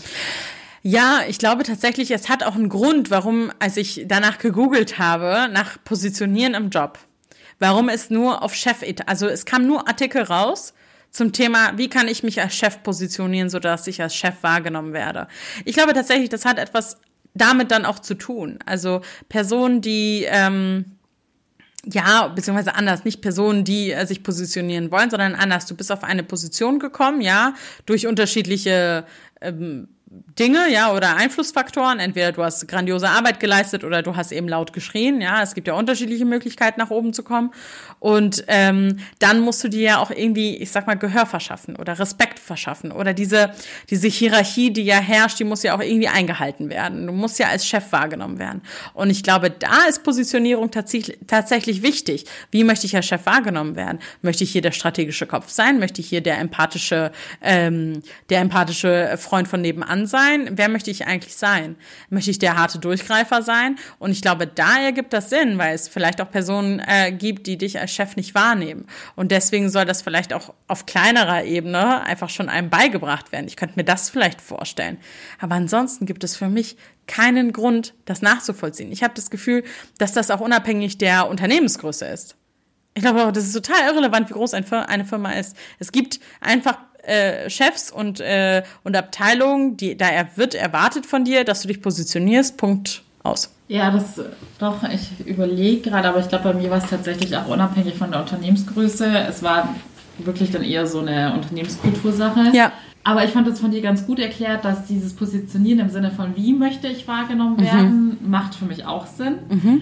Ja, 0.83 1.21
ich 1.27 1.39
glaube 1.39 1.63
tatsächlich, 1.63 2.11
es 2.11 2.29
hat 2.29 2.43
auch 2.43 2.57
einen 2.57 2.69
Grund, 2.69 3.11
warum, 3.11 3.51
als 3.59 3.79
ich 3.79 4.05
danach 4.07 4.37
gegoogelt 4.37 4.99
habe, 4.99 5.49
nach 5.51 5.83
Positionieren 5.83 6.53
im 6.53 6.69
Job, 6.69 6.99
warum 7.59 7.89
es 7.89 8.11
nur 8.11 8.43
auf 8.43 8.55
Chef, 8.55 8.85
also 9.07 9.27
es 9.27 9.47
kam 9.47 9.67
nur 9.67 9.89
Artikel 9.89 10.23
raus 10.23 10.75
zum 11.11 11.33
Thema, 11.33 11.79
wie 11.79 11.89
kann 11.89 12.07
ich 12.07 12.23
mich 12.23 12.43
als 12.43 12.55
Chef 12.55 12.83
positionieren, 12.83 13.49
sodass 13.49 13.87
ich 13.87 14.03
als 14.03 14.15
Chef 14.15 14.35
wahrgenommen 14.43 14.93
werde. 14.93 15.27
Ich 15.65 15.75
glaube 15.75 15.95
tatsächlich, 15.95 16.29
das 16.29 16.45
hat 16.45 16.59
etwas 16.59 16.99
damit 17.33 17.71
dann 17.71 17.87
auch 17.87 17.99
zu 17.99 18.15
tun. 18.15 18.59
Also 18.67 19.01
Personen, 19.29 19.81
die 19.81 20.27
ähm, 20.29 20.94
ja, 21.93 22.29
beziehungsweise 22.29 22.75
anders, 22.75 23.05
nicht 23.05 23.21
Personen, 23.21 23.65
die 23.65 23.93
äh, 23.93 24.07
sich 24.07 24.23
positionieren 24.23 24.91
wollen, 24.91 25.11
sondern 25.11 25.35
anders. 25.35 25.67
Du 25.67 25.75
bist 25.75 25.93
auf 25.93 26.05
eine 26.05 26.23
Position 26.23 26.79
gekommen, 26.79 27.21
ja, 27.21 27.55
durch 27.87 28.07
unterschiedliche 28.07 29.05
ähm, 29.41 29.89
Dinge, 30.39 30.71
ja, 30.71 30.93
oder 30.93 31.17
Einflussfaktoren. 31.17 31.99
Entweder 31.99 32.33
du 32.33 32.43
hast 32.43 32.67
grandiose 32.69 33.09
Arbeit 33.09 33.41
geleistet 33.41 33.85
oder 33.85 34.03
du 34.03 34.17
hast 34.17 34.33
eben 34.33 34.49
laut 34.49 34.73
geschrien. 34.73 35.21
Ja, 35.21 35.43
es 35.43 35.55
gibt 35.55 35.67
ja 35.67 35.75
unterschiedliche 35.75 36.25
Möglichkeiten, 36.25 36.81
nach 36.81 36.91
oben 36.91 37.13
zu 37.13 37.23
kommen. 37.23 37.53
Und 37.99 38.45
ähm, 38.49 38.99
dann 39.19 39.41
musst 39.41 39.65
du 39.65 39.69
dir 39.69 39.83
ja 39.83 39.99
auch 39.99 40.11
irgendwie, 40.11 40.57
ich 40.57 40.71
sag 40.71 40.87
mal, 40.87 40.95
Gehör 40.95 41.27
verschaffen 41.27 41.77
oder 41.77 41.99
Respekt 41.99 42.39
verschaffen. 42.39 42.93
Oder 42.93 43.15
diese, 43.15 43.51
diese 43.91 44.09
Hierarchie, 44.09 44.73
die 44.73 44.85
ja 44.85 44.99
herrscht, 44.99 45.41
die 45.41 45.45
muss 45.45 45.63
ja 45.63 45.75
auch 45.75 45.81
irgendwie 45.81 46.09
eingehalten 46.09 46.69
werden. 46.69 47.07
Du 47.07 47.13
musst 47.13 47.39
ja 47.39 47.49
als 47.49 47.67
Chef 47.67 47.91
wahrgenommen 47.93 48.39
werden. 48.39 48.63
Und 48.93 49.11
ich 49.11 49.23
glaube, 49.23 49.51
da 49.51 49.85
ist 49.89 50.05
Positionierung 50.05 50.71
tatsächlich, 50.71 51.19
tatsächlich 51.27 51.83
wichtig. 51.83 52.27
Wie 52.51 52.63
möchte 52.63 52.87
ich 52.87 52.95
als 52.95 53.07
Chef 53.07 53.27
wahrgenommen 53.27 53.75
werden? 53.75 53.99
Möchte 54.23 54.45
ich 54.45 54.53
hier 54.53 54.63
der 54.63 54.73
strategische 54.73 55.27
Kopf 55.27 55.49
sein? 55.49 55.79
Möchte 55.79 56.01
ich 56.01 56.09
hier 56.09 56.21
der 56.21 56.39
empathische, 56.39 57.11
ähm, 57.41 58.03
der 58.31 58.41
empathische 58.41 59.17
Freund 59.17 59.49
von 59.49 59.61
nebenan 59.61 60.04
sein? 60.07 60.51
Wer 60.53 60.69
möchte 60.69 60.91
ich 60.91 61.07
eigentlich 61.07 61.37
sein? 61.37 61.77
Möchte 62.11 62.31
ich 62.31 62.39
der 62.39 62.57
harte 62.57 62.79
Durchgreifer 62.79 63.43
sein? 63.43 63.77
Und 63.99 64.11
ich 64.11 64.23
glaube, 64.23 64.47
da 64.47 64.79
ergibt 64.81 65.13
das 65.13 65.31
Sinn, 65.31 65.59
weil 65.59 65.75
es 65.75 65.89
vielleicht 65.89 66.21
auch 66.21 66.31
Personen 66.31 66.81
äh, 66.87 67.13
gibt, 67.13 67.47
die 67.47 67.59
dich 67.59 67.81
als 67.81 67.93
Chef 67.93 68.17
nicht 68.17 68.35
wahrnehmen. 68.35 68.87
Und 69.17 69.31
deswegen 69.31 69.71
soll 69.71 69.85
das 69.85 70.03
vielleicht 70.03 70.33
auch 70.33 70.55
auf 70.69 70.87
kleinerer 70.87 71.45
Ebene 71.45 72.03
einfach 72.03 72.31
schon 72.31 72.49
einem 72.49 72.71
beigebracht 72.71 73.33
werden. 73.33 73.47
Ich 73.47 73.57
könnte 73.57 73.77
mir 73.77 73.85
das 73.85 74.11
vielleicht 74.11 74.41
vorstellen. 74.41 74.99
Aber 75.41 75.55
ansonsten 75.55 76.07
gibt 76.07 76.25
es 76.25 76.37
für 76.37 76.49
mich 76.49 76.77
keinen 77.07 77.53
Grund, 77.53 77.95
das 78.05 78.23
nachzuvollziehen. 78.23 78.93
Ich 78.93 79.03
habe 79.03 79.15
das 79.15 79.31
Gefühl, 79.31 79.65
dass 79.99 80.13
das 80.13 80.31
auch 80.31 80.41
unabhängig 80.41 80.99
der 80.99 81.29
Unternehmensgröße 81.29 82.07
ist. 82.07 82.37
Ich 82.95 83.03
glaube 83.03 83.33
das 83.33 83.45
ist 83.45 83.53
total 83.53 83.89
irrelevant, 83.89 84.31
wie 84.31 84.35
groß 84.35 84.55
eine 84.55 85.05
Firma 85.05 85.33
ist. 85.33 85.57
Es 85.79 85.91
gibt 85.91 86.21
einfach 86.41 86.79
äh, 87.07 87.49
Chefs 87.51 87.91
und, 87.91 88.21
äh, 88.21 88.63
und 88.83 88.97
Abteilungen, 88.97 89.77
die, 89.77 89.97
da 89.97 90.07
wird 90.37 90.55
erwartet 90.55 91.07
von 91.07 91.25
dir, 91.25 91.45
dass 91.45 91.63
du 91.63 91.69
dich 91.69 91.81
positionierst, 91.81 92.57
Punkt 92.57 93.03
aus. 93.23 93.51
Ja, 93.69 93.91
das 93.91 94.21
doch, 94.59 94.83
ich 94.91 95.27
überlege 95.27 95.91
gerade, 95.91 96.09
aber 96.09 96.21
ich 96.21 96.29
glaube, 96.29 96.53
bei 96.53 96.55
mir 96.55 96.71
war 96.71 96.79
es 96.79 96.91
tatsächlich 96.91 97.37
auch 97.37 97.49
unabhängig 97.49 97.95
von 97.95 98.11
der 98.11 98.21
Unternehmensgröße. 98.21 99.07
Es 99.29 99.43
war 99.43 99.75
wirklich 100.19 100.51
dann 100.51 100.63
eher 100.63 100.87
so 100.87 101.01
eine 101.01 101.33
Unternehmenskultursache. 101.35 102.53
Ja. 102.53 102.73
Aber 103.05 103.25
ich 103.25 103.31
fand 103.31 103.47
es 103.49 103.61
von 103.61 103.71
dir 103.71 103.83
ganz 103.83 104.07
gut 104.07 104.19
erklärt, 104.19 104.65
dass 104.65 104.87
dieses 104.87 105.15
Positionieren 105.15 105.81
im 105.81 105.91
Sinne 105.91 106.11
von, 106.11 106.37
wie 106.37 106.53
möchte 106.53 106.89
ich 106.89 107.07
wahrgenommen 107.07 107.57
mhm. 107.57 107.65
werden, 107.65 108.19
mhm. 108.21 108.31
macht 108.31 108.55
für 108.55 108.65
mich 108.65 108.87
auch 108.87 109.07
Sinn. 109.07 109.39
Mhm. 109.49 109.81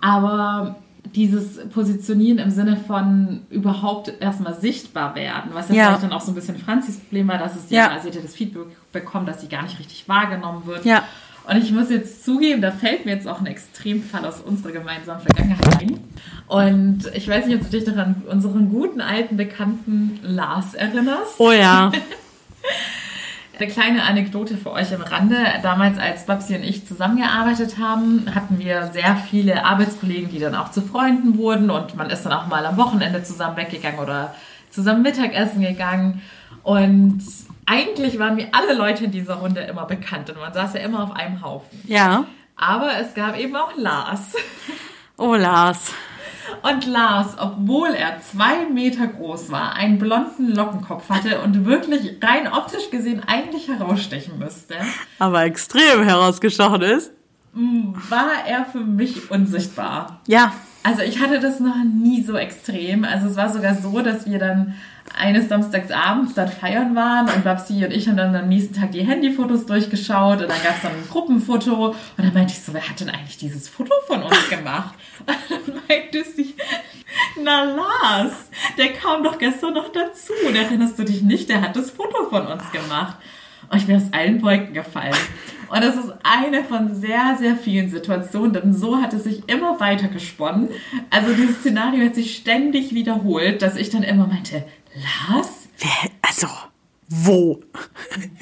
Aber 0.00 0.76
dieses 1.14 1.68
Positionieren 1.68 2.38
im 2.38 2.50
Sinne 2.50 2.76
von 2.76 3.42
überhaupt 3.50 4.12
erstmal 4.20 4.54
sichtbar 4.54 5.14
werden, 5.14 5.50
was 5.52 5.68
ja, 5.68 5.74
ja. 5.74 5.86
vielleicht 5.86 6.04
dann 6.04 6.12
auch 6.12 6.20
so 6.20 6.32
ein 6.32 6.34
bisschen 6.34 6.58
Franzis 6.58 6.98
Problem 6.98 7.28
war, 7.28 7.38
dass 7.38 7.54
es 7.54 7.70
ja, 7.70 7.92
ja 7.92 8.00
sie 8.00 8.08
hätte 8.08 8.20
das 8.20 8.34
Feedback 8.34 8.66
bekommen, 8.92 9.26
dass 9.26 9.40
sie 9.40 9.48
gar 9.48 9.62
nicht 9.62 9.78
richtig 9.78 10.08
wahrgenommen 10.08 10.66
wird. 10.66 10.84
Ja. 10.84 11.04
Und 11.46 11.58
ich 11.58 11.72
muss 11.72 11.90
jetzt 11.90 12.24
zugeben, 12.24 12.62
da 12.62 12.70
fällt 12.70 13.04
mir 13.04 13.12
jetzt 13.12 13.28
auch 13.28 13.38
ein 13.38 13.46
Extremfall 13.46 14.24
aus 14.24 14.40
unserer 14.40 14.72
gemeinsamen 14.72 15.20
Vergangenheit 15.20 15.82
ein. 15.82 16.00
Und 16.48 17.10
ich 17.14 17.28
weiß 17.28 17.46
nicht, 17.46 17.56
ob 17.56 17.70
du 17.70 17.78
dich 17.78 17.86
noch 17.86 17.96
an 17.96 18.22
unseren 18.30 18.70
guten 18.70 19.00
alten 19.00 19.36
Bekannten 19.36 20.20
Lars 20.22 20.74
erinnerst. 20.74 21.38
Oh 21.38 21.52
ja. 21.52 21.92
Eine 23.56 23.68
kleine 23.68 24.02
Anekdote 24.02 24.56
für 24.56 24.72
euch 24.72 24.92
am 24.92 25.02
Rande. 25.02 25.36
Damals, 25.62 25.98
als 25.98 26.26
Babsi 26.26 26.56
und 26.56 26.64
ich 26.64 26.86
zusammengearbeitet 26.86 27.78
haben, 27.78 28.26
hatten 28.34 28.58
wir 28.58 28.90
sehr 28.92 29.16
viele 29.16 29.64
Arbeitskollegen, 29.64 30.28
die 30.28 30.40
dann 30.40 30.56
auch 30.56 30.72
zu 30.72 30.82
Freunden 30.82 31.38
wurden 31.38 31.70
und 31.70 31.94
man 31.94 32.10
ist 32.10 32.24
dann 32.24 32.32
auch 32.32 32.48
mal 32.48 32.66
am 32.66 32.76
Wochenende 32.76 33.22
zusammen 33.22 33.56
weggegangen 33.56 34.00
oder 34.00 34.34
zusammen 34.70 35.02
Mittagessen 35.02 35.60
gegangen. 35.60 36.20
Und 36.64 37.22
eigentlich 37.66 38.18
waren 38.18 38.34
mir 38.34 38.48
alle 38.50 38.74
Leute 38.74 39.04
in 39.04 39.12
dieser 39.12 39.34
Runde 39.34 39.60
immer 39.60 39.84
bekannt 39.84 40.30
und 40.30 40.40
man 40.40 40.52
saß 40.52 40.74
ja 40.74 40.80
immer 40.80 41.04
auf 41.04 41.12
einem 41.12 41.40
Haufen. 41.40 41.80
Ja. 41.84 42.24
Aber 42.56 42.90
es 43.00 43.14
gab 43.14 43.38
eben 43.38 43.54
auch 43.54 43.76
Lars. 43.76 44.34
Oh, 45.16 45.34
Lars. 45.34 45.92
Und 46.62 46.86
Lars, 46.86 47.36
obwohl 47.38 47.90
er 47.90 48.20
zwei 48.20 48.66
Meter 48.72 49.06
groß 49.06 49.50
war, 49.50 49.74
einen 49.74 49.98
blonden 49.98 50.54
Lockenkopf 50.54 51.08
hatte 51.08 51.40
und 51.40 51.64
wirklich 51.64 52.18
rein 52.22 52.50
optisch 52.52 52.90
gesehen 52.90 53.22
eigentlich 53.26 53.68
herausstechen 53.68 54.38
müsste. 54.38 54.74
Aber 55.18 55.44
extrem 55.44 56.02
herausgestochen 56.02 56.82
ist. 56.82 57.12
War 57.52 58.46
er 58.46 58.64
für 58.66 58.80
mich 58.80 59.30
unsichtbar. 59.30 60.20
Ja. 60.26 60.52
Also 60.82 61.02
ich 61.02 61.20
hatte 61.20 61.40
das 61.40 61.60
noch 61.60 61.76
nie 61.84 62.22
so 62.22 62.36
extrem. 62.36 63.04
Also 63.04 63.28
es 63.28 63.36
war 63.36 63.50
sogar 63.50 63.74
so, 63.74 64.00
dass 64.00 64.26
wir 64.26 64.38
dann 64.38 64.74
eines 65.16 65.48
Samstags 65.48 65.90
abends 65.90 66.34
dort 66.34 66.50
feiern 66.50 66.94
waren 66.94 67.28
und 67.28 67.44
Babsi 67.44 67.84
und 67.84 67.92
ich 67.92 68.08
haben 68.08 68.16
dann 68.16 68.34
am 68.34 68.48
nächsten 68.48 68.74
Tag 68.74 68.92
die 68.92 69.02
Handyfotos 69.02 69.66
durchgeschaut 69.66 70.42
und 70.42 70.50
dann 70.50 70.62
gab 70.62 70.76
es 70.76 70.82
dann 70.82 70.92
ein 70.92 71.08
Gruppenfoto 71.08 71.88
und 71.88 71.96
dann 72.16 72.34
meinte 72.34 72.52
ich 72.52 72.60
so, 72.60 72.74
wer 72.74 72.88
hat 72.88 73.00
denn 73.00 73.10
eigentlich 73.10 73.36
dieses 73.36 73.68
Foto 73.68 73.92
von 74.06 74.22
uns 74.22 74.48
gemacht? 74.48 74.94
Und 75.26 75.68
dann 75.73 75.73
meinte 75.88 76.24
sie, 76.24 76.54
na 77.42 77.62
Lars, 77.64 78.50
der 78.78 78.92
kam 78.92 79.22
doch 79.22 79.38
gestern 79.38 79.74
noch 79.74 79.90
dazu. 79.90 80.32
Und 80.46 80.56
erinnerst 80.56 80.98
du 80.98 81.04
dich 81.04 81.22
nicht? 81.22 81.48
Der 81.48 81.60
hat 81.60 81.76
das 81.76 81.90
Foto 81.90 82.28
von 82.28 82.46
uns 82.46 82.70
gemacht. 82.72 83.16
Und 83.70 83.78
ich 83.78 83.86
bin 83.86 83.96
aus 83.96 84.12
allen 84.12 84.42
Wolken 84.42 84.74
gefallen. 84.74 85.14
Und 85.68 85.82
das 85.82 85.96
ist 85.96 86.12
eine 86.22 86.62
von 86.64 86.94
sehr, 86.94 87.36
sehr 87.38 87.56
vielen 87.56 87.88
Situationen, 87.88 88.52
denn 88.52 88.72
so 88.72 89.00
hat 89.00 89.12
es 89.14 89.24
sich 89.24 89.48
immer 89.48 89.80
weiter 89.80 90.08
gesponnen. 90.08 90.68
Also 91.10 91.32
dieses 91.32 91.60
Szenario 91.60 92.04
hat 92.04 92.14
sich 92.14 92.36
ständig 92.36 92.94
wiederholt, 92.94 93.62
dass 93.62 93.76
ich 93.76 93.90
dann 93.90 94.02
immer 94.02 94.26
meinte, 94.26 94.64
Lars? 95.28 95.68
Wer, 95.78 96.10
also, 96.22 96.46
wo? 97.08 97.60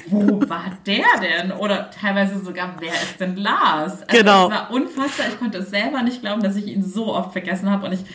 Wo 0.07 0.41
war 0.49 0.77
der 0.85 1.05
denn? 1.21 1.51
Oder 1.51 1.91
teilweise 1.91 2.39
sogar, 2.39 2.75
wer 2.79 2.93
ist 2.93 3.19
denn 3.19 3.35
Lars? 3.35 4.01
Also 4.03 4.17
genau. 4.17 4.45
Es 4.45 4.51
war 4.51 4.71
unfassbar. 4.71 5.27
Ich 5.29 5.39
konnte 5.39 5.59
es 5.59 5.69
selber 5.69 6.01
nicht 6.01 6.21
glauben, 6.21 6.41
dass 6.41 6.55
ich 6.55 6.67
ihn 6.67 6.83
so 6.83 7.13
oft 7.13 7.33
vergessen 7.33 7.69
habe. 7.69 7.87
Und 7.87 7.93
ich, 7.93 8.05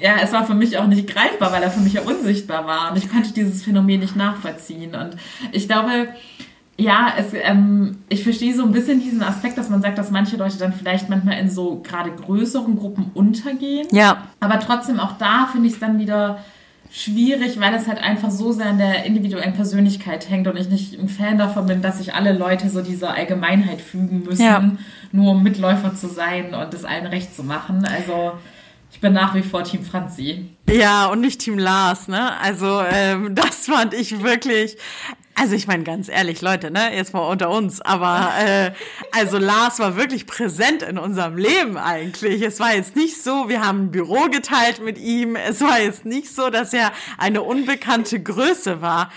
ja, 0.00 0.16
es 0.22 0.32
war 0.32 0.44
für 0.44 0.54
mich 0.54 0.78
auch 0.78 0.86
nicht 0.86 1.08
greifbar, 1.08 1.52
weil 1.52 1.62
er 1.62 1.70
für 1.70 1.80
mich 1.80 1.92
ja 1.92 2.02
unsichtbar 2.02 2.66
war. 2.66 2.90
Und 2.90 2.98
ich 2.98 3.10
konnte 3.10 3.32
dieses 3.32 3.62
Phänomen 3.62 4.00
nicht 4.00 4.16
nachvollziehen. 4.16 4.94
Und 4.94 5.16
ich 5.52 5.68
glaube, 5.68 6.08
ja, 6.76 7.12
es, 7.16 7.26
ähm, 7.32 7.98
ich 8.08 8.22
verstehe 8.22 8.54
so 8.54 8.64
ein 8.64 8.72
bisschen 8.72 9.00
diesen 9.00 9.22
Aspekt, 9.22 9.58
dass 9.58 9.68
man 9.68 9.82
sagt, 9.82 9.98
dass 9.98 10.10
manche 10.10 10.36
Leute 10.36 10.58
dann 10.58 10.72
vielleicht 10.72 11.08
manchmal 11.08 11.38
in 11.38 11.50
so 11.50 11.80
gerade 11.82 12.10
größeren 12.10 12.76
Gruppen 12.76 13.10
untergehen. 13.14 13.88
Ja. 13.92 14.28
Aber 14.40 14.58
trotzdem 14.60 15.00
auch 15.00 15.18
da 15.18 15.48
finde 15.50 15.68
ich 15.68 15.74
es 15.74 15.80
dann 15.80 15.98
wieder 15.98 16.38
schwierig, 16.90 17.60
weil 17.60 17.74
es 17.74 17.86
halt 17.86 17.98
einfach 17.98 18.30
so 18.30 18.52
sehr 18.52 18.66
an 18.66 18.78
der 18.78 19.04
individuellen 19.04 19.52
Persönlichkeit 19.52 20.28
hängt 20.28 20.46
und 20.46 20.56
ich 20.56 20.68
nicht 20.68 20.98
ein 20.98 21.08
Fan 21.08 21.38
davon 21.38 21.66
bin, 21.66 21.82
dass 21.82 21.98
sich 21.98 22.14
alle 22.14 22.32
Leute 22.32 22.70
so 22.70 22.82
dieser 22.82 23.14
Allgemeinheit 23.14 23.80
fügen 23.80 24.24
müssen, 24.24 24.42
ja. 24.44 24.72
nur 25.12 25.32
um 25.32 25.42
Mitläufer 25.42 25.94
zu 25.94 26.08
sein 26.08 26.54
und 26.54 26.72
es 26.74 26.84
allen 26.84 27.06
recht 27.06 27.34
zu 27.34 27.42
machen. 27.42 27.84
Also 27.84 28.32
ich 28.90 29.00
bin 29.00 29.12
nach 29.12 29.34
wie 29.34 29.42
vor 29.42 29.64
Team 29.64 29.84
Franzi. 29.84 30.50
Ja, 30.68 31.06
und 31.06 31.20
nicht 31.20 31.40
Team 31.40 31.58
Lars, 31.58 32.08
ne? 32.08 32.38
Also 32.40 32.82
ähm, 32.90 33.34
das 33.34 33.66
fand 33.66 33.94
ich 33.94 34.22
wirklich. 34.22 34.76
Also 35.40 35.54
ich 35.54 35.68
meine 35.68 35.84
ganz 35.84 36.08
ehrlich, 36.08 36.40
Leute, 36.40 36.70
ne, 36.70 36.94
jetzt 36.94 37.12
mal 37.12 37.20
unter 37.20 37.50
uns, 37.50 37.80
aber 37.80 38.32
äh, 38.38 38.72
also 39.12 39.38
Lars 39.38 39.78
war 39.78 39.96
wirklich 39.96 40.26
präsent 40.26 40.82
in 40.82 40.98
unserem 40.98 41.36
Leben 41.36 41.76
eigentlich. 41.78 42.42
Es 42.42 42.58
war 42.58 42.74
jetzt 42.74 42.96
nicht 42.96 43.22
so, 43.22 43.48
wir 43.48 43.64
haben 43.64 43.84
ein 43.84 43.90
Büro 43.92 44.28
geteilt 44.30 44.82
mit 44.82 44.98
ihm. 44.98 45.36
Es 45.36 45.60
war 45.60 45.80
jetzt 45.80 46.04
nicht 46.04 46.34
so, 46.34 46.50
dass 46.50 46.72
er 46.72 46.90
eine 47.18 47.42
unbekannte 47.42 48.20
Größe 48.20 48.82
war. 48.82 49.12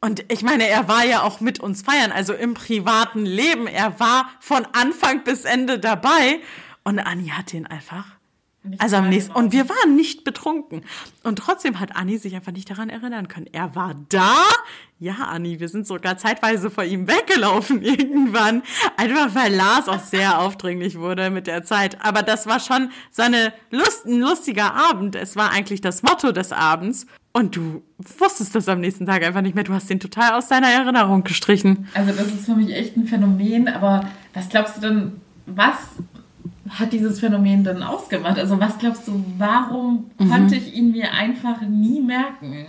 Und 0.00 0.30
ich 0.30 0.42
meine, 0.42 0.68
er 0.68 0.86
war 0.86 1.04
ja 1.04 1.22
auch 1.22 1.40
mit 1.40 1.58
uns 1.58 1.82
feiern, 1.82 2.12
also 2.12 2.34
im 2.34 2.54
privaten 2.54 3.24
Leben. 3.24 3.66
Er 3.66 3.98
war 3.98 4.30
von 4.38 4.64
Anfang 4.74 5.24
bis 5.24 5.44
Ende 5.44 5.80
dabei. 5.80 6.40
Und 6.84 7.00
Anni 7.00 7.28
hat 7.28 7.52
ihn 7.52 7.66
einfach 7.66 8.04
nicht 8.64 8.80
also 8.80 8.96
am 8.96 9.08
nächsten. 9.08 9.32
Und 9.32 9.52
wir 9.52 9.68
waren 9.68 9.94
nicht 9.94 10.24
betrunken. 10.24 10.84
Und 11.22 11.36
trotzdem 11.38 11.80
hat 11.80 11.96
Anni 11.96 12.18
sich 12.18 12.34
einfach 12.34 12.52
nicht 12.52 12.70
daran 12.70 12.88
erinnern 12.88 13.28
können. 13.28 13.46
Er 13.52 13.74
war 13.74 13.94
da. 14.08 14.36
Ja, 15.04 15.16
Anni, 15.30 15.60
wir 15.60 15.68
sind 15.68 15.86
sogar 15.86 16.16
zeitweise 16.16 16.70
vor 16.70 16.82
ihm 16.82 17.06
weggelaufen 17.06 17.82
irgendwann. 17.82 18.62
Einfach 18.96 19.34
weil 19.34 19.54
Lars 19.54 19.86
auch 19.86 20.00
sehr 20.00 20.40
aufdringlich 20.40 20.98
wurde 20.98 21.28
mit 21.28 21.46
der 21.46 21.62
Zeit. 21.62 22.02
Aber 22.02 22.22
das 22.22 22.46
war 22.46 22.58
schon 22.58 22.88
seine 23.10 23.52
Lust, 23.70 24.06
ein 24.06 24.20
lustiger 24.20 24.74
Abend. 24.74 25.14
Es 25.14 25.36
war 25.36 25.50
eigentlich 25.50 25.82
das 25.82 26.02
Motto 26.02 26.32
des 26.32 26.52
Abends. 26.52 27.06
Und 27.34 27.54
du 27.54 27.82
wusstest 28.18 28.54
das 28.54 28.66
am 28.66 28.80
nächsten 28.80 29.04
Tag 29.04 29.22
einfach 29.22 29.42
nicht 29.42 29.54
mehr. 29.54 29.64
Du 29.64 29.74
hast 29.74 29.90
den 29.90 30.00
total 30.00 30.38
aus 30.38 30.48
deiner 30.48 30.68
Erinnerung 30.68 31.22
gestrichen. 31.22 31.86
Also 31.92 32.12
das 32.12 32.28
ist 32.28 32.46
für 32.46 32.54
mich 32.54 32.74
echt 32.74 32.96
ein 32.96 33.06
Phänomen. 33.06 33.68
Aber 33.68 34.08
was 34.32 34.48
glaubst 34.48 34.78
du 34.78 34.80
denn, 34.80 35.12
was 35.44 35.76
hat 36.70 36.94
dieses 36.94 37.20
Phänomen 37.20 37.62
denn 37.62 37.82
ausgemacht? 37.82 38.38
Also 38.38 38.58
was 38.58 38.78
glaubst 38.78 39.06
du, 39.06 39.22
warum 39.36 40.10
mhm. 40.18 40.30
konnte 40.30 40.56
ich 40.56 40.72
ihn 40.72 40.92
mir 40.92 41.12
einfach 41.12 41.60
nie 41.60 42.00
merken? 42.00 42.68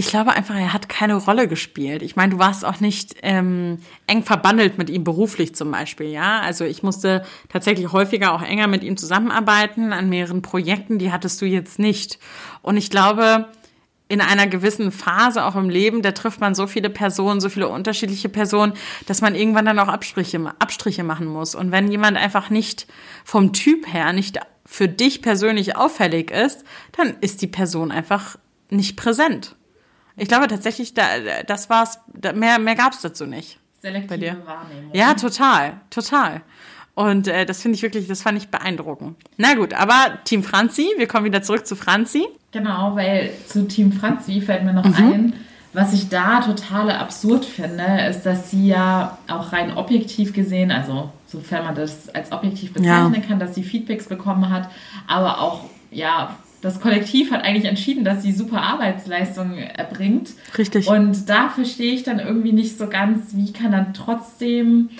Ich 0.00 0.06
glaube 0.06 0.30
einfach, 0.30 0.54
er 0.54 0.72
hat 0.72 0.88
keine 0.88 1.16
Rolle 1.16 1.48
gespielt. 1.48 2.02
Ich 2.02 2.14
meine, 2.14 2.30
du 2.30 2.38
warst 2.38 2.64
auch 2.64 2.78
nicht 2.78 3.16
ähm, 3.22 3.78
eng 4.06 4.22
verbandelt 4.22 4.78
mit 4.78 4.90
ihm 4.90 5.02
beruflich 5.02 5.56
zum 5.56 5.72
Beispiel, 5.72 6.06
ja. 6.06 6.38
Also 6.38 6.64
ich 6.64 6.84
musste 6.84 7.24
tatsächlich 7.48 7.90
häufiger 7.90 8.32
auch 8.32 8.42
enger 8.42 8.68
mit 8.68 8.84
ihm 8.84 8.96
zusammenarbeiten 8.96 9.92
an 9.92 10.08
mehreren 10.08 10.40
Projekten. 10.40 11.00
Die 11.00 11.10
hattest 11.10 11.42
du 11.42 11.46
jetzt 11.46 11.80
nicht. 11.80 12.20
Und 12.62 12.76
ich 12.76 12.90
glaube, 12.90 13.48
in 14.06 14.20
einer 14.20 14.46
gewissen 14.46 14.92
Phase 14.92 15.44
auch 15.44 15.56
im 15.56 15.68
Leben, 15.68 16.00
da 16.00 16.12
trifft 16.12 16.40
man 16.40 16.54
so 16.54 16.68
viele 16.68 16.90
Personen, 16.90 17.40
so 17.40 17.48
viele 17.48 17.66
unterschiedliche 17.66 18.28
Personen, 18.28 18.74
dass 19.06 19.20
man 19.20 19.34
irgendwann 19.34 19.64
dann 19.64 19.80
auch 19.80 19.88
Abstriche, 19.88 20.38
Abstriche 20.60 21.02
machen 21.02 21.26
muss. 21.26 21.56
Und 21.56 21.72
wenn 21.72 21.90
jemand 21.90 22.16
einfach 22.18 22.50
nicht 22.50 22.86
vom 23.24 23.52
Typ 23.52 23.92
her, 23.92 24.12
nicht 24.12 24.38
für 24.64 24.86
dich 24.86 25.22
persönlich 25.22 25.74
auffällig 25.74 26.30
ist, 26.30 26.62
dann 26.92 27.16
ist 27.20 27.42
die 27.42 27.48
Person 27.48 27.90
einfach 27.90 28.36
nicht 28.70 28.96
präsent. 28.96 29.56
Ich 30.18 30.28
glaube 30.28 30.48
tatsächlich, 30.48 30.94
da, 30.94 31.04
das 31.46 31.70
war's, 31.70 32.00
mehr, 32.34 32.58
mehr 32.58 32.74
gab's 32.74 33.00
dazu 33.00 33.26
nicht. 33.26 33.58
Selektive 33.80 34.08
bei 34.08 34.16
dir. 34.16 34.36
Wahrnehmung. 34.44 34.90
Ja, 34.92 35.14
total, 35.14 35.80
total. 35.90 36.42
Und 36.94 37.28
äh, 37.28 37.46
das 37.46 37.62
finde 37.62 37.76
ich 37.76 37.82
wirklich, 37.82 38.08
das 38.08 38.22
fand 38.22 38.36
ich 38.38 38.48
beeindruckend. 38.48 39.16
Na 39.36 39.54
gut, 39.54 39.72
aber 39.72 40.18
Team 40.24 40.42
Franzi, 40.42 40.88
wir 40.96 41.06
kommen 41.06 41.24
wieder 41.24 41.42
zurück 41.42 41.64
zu 41.64 41.76
Franzi. 41.76 42.26
Genau, 42.50 42.96
weil 42.96 43.30
zu 43.46 43.68
Team 43.68 43.92
Franzi 43.92 44.40
fällt 44.40 44.64
mir 44.64 44.72
noch 44.72 44.84
mhm. 44.84 44.94
ein, 44.96 45.32
was 45.72 45.92
ich 45.92 46.08
da 46.08 46.40
total 46.40 46.90
absurd 46.90 47.44
finde, 47.44 47.84
ist, 48.08 48.22
dass 48.22 48.50
sie 48.50 48.66
ja 48.68 49.18
auch 49.28 49.52
rein 49.52 49.76
objektiv 49.76 50.32
gesehen, 50.32 50.72
also 50.72 51.10
sofern 51.26 51.66
man 51.66 51.74
das 51.76 52.08
als 52.08 52.32
objektiv 52.32 52.72
bezeichnen 52.72 53.14
ja. 53.14 53.20
kann, 53.20 53.38
dass 53.38 53.54
sie 53.54 53.62
Feedbacks 53.62 54.06
bekommen 54.06 54.50
hat, 54.50 54.68
aber 55.06 55.40
auch, 55.40 55.66
ja, 55.92 56.36
das 56.60 56.80
Kollektiv 56.80 57.30
hat 57.30 57.44
eigentlich 57.44 57.66
entschieden, 57.66 58.04
dass 58.04 58.22
sie 58.22 58.32
super 58.32 58.62
Arbeitsleistung 58.62 59.56
erbringt. 59.58 60.30
Richtig. 60.56 60.88
Und 60.88 61.28
da 61.28 61.50
verstehe 61.50 61.92
ich 61.92 62.02
dann 62.02 62.18
irgendwie 62.18 62.52
nicht 62.52 62.76
so 62.78 62.88
ganz, 62.88 63.34
wie 63.34 63.52
kann 63.52 63.72
dann 63.72 63.94
trotzdem 63.94 64.90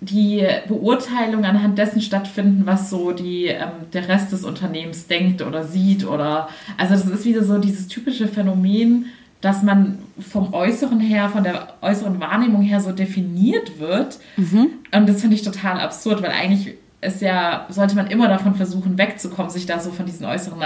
die 0.00 0.46
Beurteilung 0.68 1.44
anhand 1.44 1.78
dessen 1.78 2.00
stattfinden, 2.00 2.62
was 2.66 2.90
so 2.90 3.12
die, 3.12 3.46
ähm, 3.46 3.70
der 3.92 4.08
Rest 4.08 4.30
des 4.30 4.44
Unternehmens 4.44 5.06
denkt 5.06 5.42
oder 5.42 5.64
sieht 5.64 6.06
oder 6.06 6.48
also 6.76 6.94
das 6.94 7.06
ist 7.06 7.24
wieder 7.24 7.44
so 7.44 7.58
dieses 7.58 7.88
typische 7.88 8.28
Phänomen, 8.28 9.06
dass 9.40 9.62
man 9.62 9.98
vom 10.18 10.52
Äußeren 10.52 11.00
her, 11.00 11.30
von 11.30 11.44
der 11.44 11.74
äußeren 11.80 12.20
Wahrnehmung 12.20 12.62
her 12.62 12.80
so 12.80 12.92
definiert 12.92 13.78
wird. 13.78 14.18
Mhm. 14.36 14.68
Und 14.92 15.08
das 15.08 15.20
finde 15.20 15.36
ich 15.36 15.42
total 15.42 15.80
absurd, 15.80 16.22
weil 16.22 16.30
eigentlich 16.30 16.74
ist 17.06 17.22
ja, 17.22 17.66
sollte 17.68 17.94
man 17.96 18.08
immer 18.08 18.28
davon 18.28 18.54
versuchen, 18.54 18.98
wegzukommen, 18.98 19.50
sich 19.50 19.66
da 19.66 19.78
so 19.80 19.90
von 19.90 20.06
diesen 20.06 20.26
äußeren, 20.26 20.60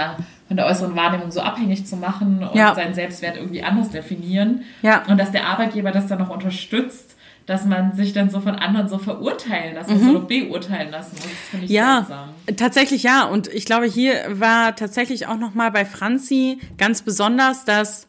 von 0.47 0.57
der 0.57 0.65
äußeren 0.65 0.95
Wahrnehmung 0.95 1.31
so 1.31 1.41
abhängig 1.41 1.85
zu 1.85 1.95
machen 1.95 2.43
und 2.43 2.55
ja. 2.55 2.75
seinen 2.75 2.93
Selbstwert 2.93 3.37
irgendwie 3.37 3.63
anders 3.63 3.89
definieren. 3.89 4.63
Ja. 4.81 5.03
Und 5.07 5.17
dass 5.17 5.31
der 5.31 5.47
Arbeitgeber 5.47 5.91
das 5.91 6.07
dann 6.07 6.19
noch 6.19 6.29
unterstützt 6.29 7.15
dass 7.45 7.65
man 7.65 7.95
sich 7.95 8.13
dann 8.13 8.29
so 8.29 8.39
von 8.39 8.55
anderen 8.55 8.87
so 8.87 8.97
verurteilen 8.97 9.75
lassen 9.75 9.93
muss 9.93 10.03
mhm. 10.03 10.09
oder 10.11 10.19
beurteilen 10.21 10.91
lassen 10.91 11.15
muss. 11.15 11.23
Das 11.23 11.49
finde 11.49 11.65
ich 11.65 11.71
ja, 11.71 11.97
seltsam. 11.97 12.29
tatsächlich 12.55 13.03
ja. 13.03 13.23
Und 13.25 13.47
ich 13.47 13.65
glaube, 13.65 13.87
hier 13.87 14.13
war 14.29 14.75
tatsächlich 14.75 15.27
auch 15.27 15.37
nochmal 15.37 15.71
bei 15.71 15.83
Franzi 15.83 16.59
ganz 16.77 17.01
besonders, 17.01 17.65
dass 17.65 18.07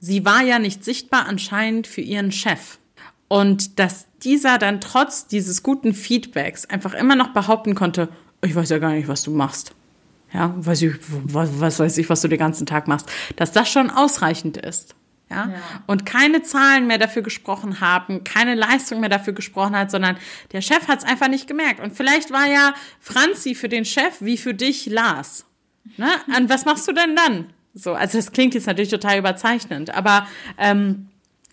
sie 0.00 0.24
war 0.24 0.42
ja 0.42 0.58
nicht 0.58 0.84
sichtbar 0.84 1.26
anscheinend 1.26 1.86
für 1.86 2.00
ihren 2.00 2.32
Chef. 2.32 2.78
Und 3.28 3.78
dass 3.78 4.05
dieser 4.22 4.58
dann 4.58 4.80
trotz 4.80 5.26
dieses 5.26 5.62
guten 5.62 5.94
Feedbacks 5.94 6.66
einfach 6.66 6.94
immer 6.94 7.16
noch 7.16 7.28
behaupten 7.28 7.74
konnte, 7.74 8.08
ich 8.42 8.54
weiß 8.54 8.70
ja 8.70 8.78
gar 8.78 8.92
nicht, 8.92 9.08
was 9.08 9.22
du 9.22 9.30
machst. 9.30 9.72
Ja, 10.32 10.54
weiß 10.56 10.82
ich, 10.82 10.94
was, 11.08 11.60
was 11.60 11.78
weiß 11.78 11.98
ich, 11.98 12.10
was 12.10 12.20
du 12.20 12.28
den 12.28 12.38
ganzen 12.38 12.66
Tag 12.66 12.88
machst. 12.88 13.10
Dass 13.36 13.52
das 13.52 13.70
schon 13.70 13.90
ausreichend 13.90 14.56
ist. 14.56 14.94
Ja? 15.30 15.48
ja? 15.48 15.54
Und 15.86 16.06
keine 16.06 16.42
Zahlen 16.42 16.86
mehr 16.86 16.98
dafür 16.98 17.22
gesprochen 17.22 17.80
haben, 17.80 18.24
keine 18.24 18.54
Leistung 18.54 19.00
mehr 19.00 19.08
dafür 19.08 19.32
gesprochen 19.32 19.76
hat, 19.76 19.90
sondern 19.90 20.16
der 20.52 20.60
Chef 20.60 20.88
hat 20.88 20.98
es 21.00 21.04
einfach 21.04 21.28
nicht 21.28 21.46
gemerkt. 21.46 21.80
Und 21.80 21.96
vielleicht 21.96 22.32
war 22.32 22.46
ja 22.46 22.74
Franzi 23.00 23.54
für 23.54 23.68
den 23.68 23.84
Chef 23.84 24.20
wie 24.20 24.36
für 24.36 24.54
dich 24.54 24.86
Lars. 24.86 25.46
Ne? 25.96 26.08
Und 26.36 26.48
was 26.48 26.64
machst 26.64 26.86
du 26.88 26.92
denn 26.92 27.16
dann? 27.16 27.46
So, 27.74 27.94
also 27.94 28.18
das 28.18 28.32
klingt 28.32 28.54
jetzt 28.54 28.66
natürlich 28.66 28.90
total 28.90 29.18
überzeichnend, 29.18 29.94
aber 29.94 30.26
ähm, 30.58 31.08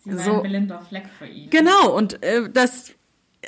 so. 0.05 0.41
Ein 0.41 0.73
Fleck 0.87 1.05
für 1.17 1.25
ihn. 1.25 1.49
Genau, 1.49 1.95
und 1.95 2.21
äh, 2.23 2.49
das, 2.49 2.93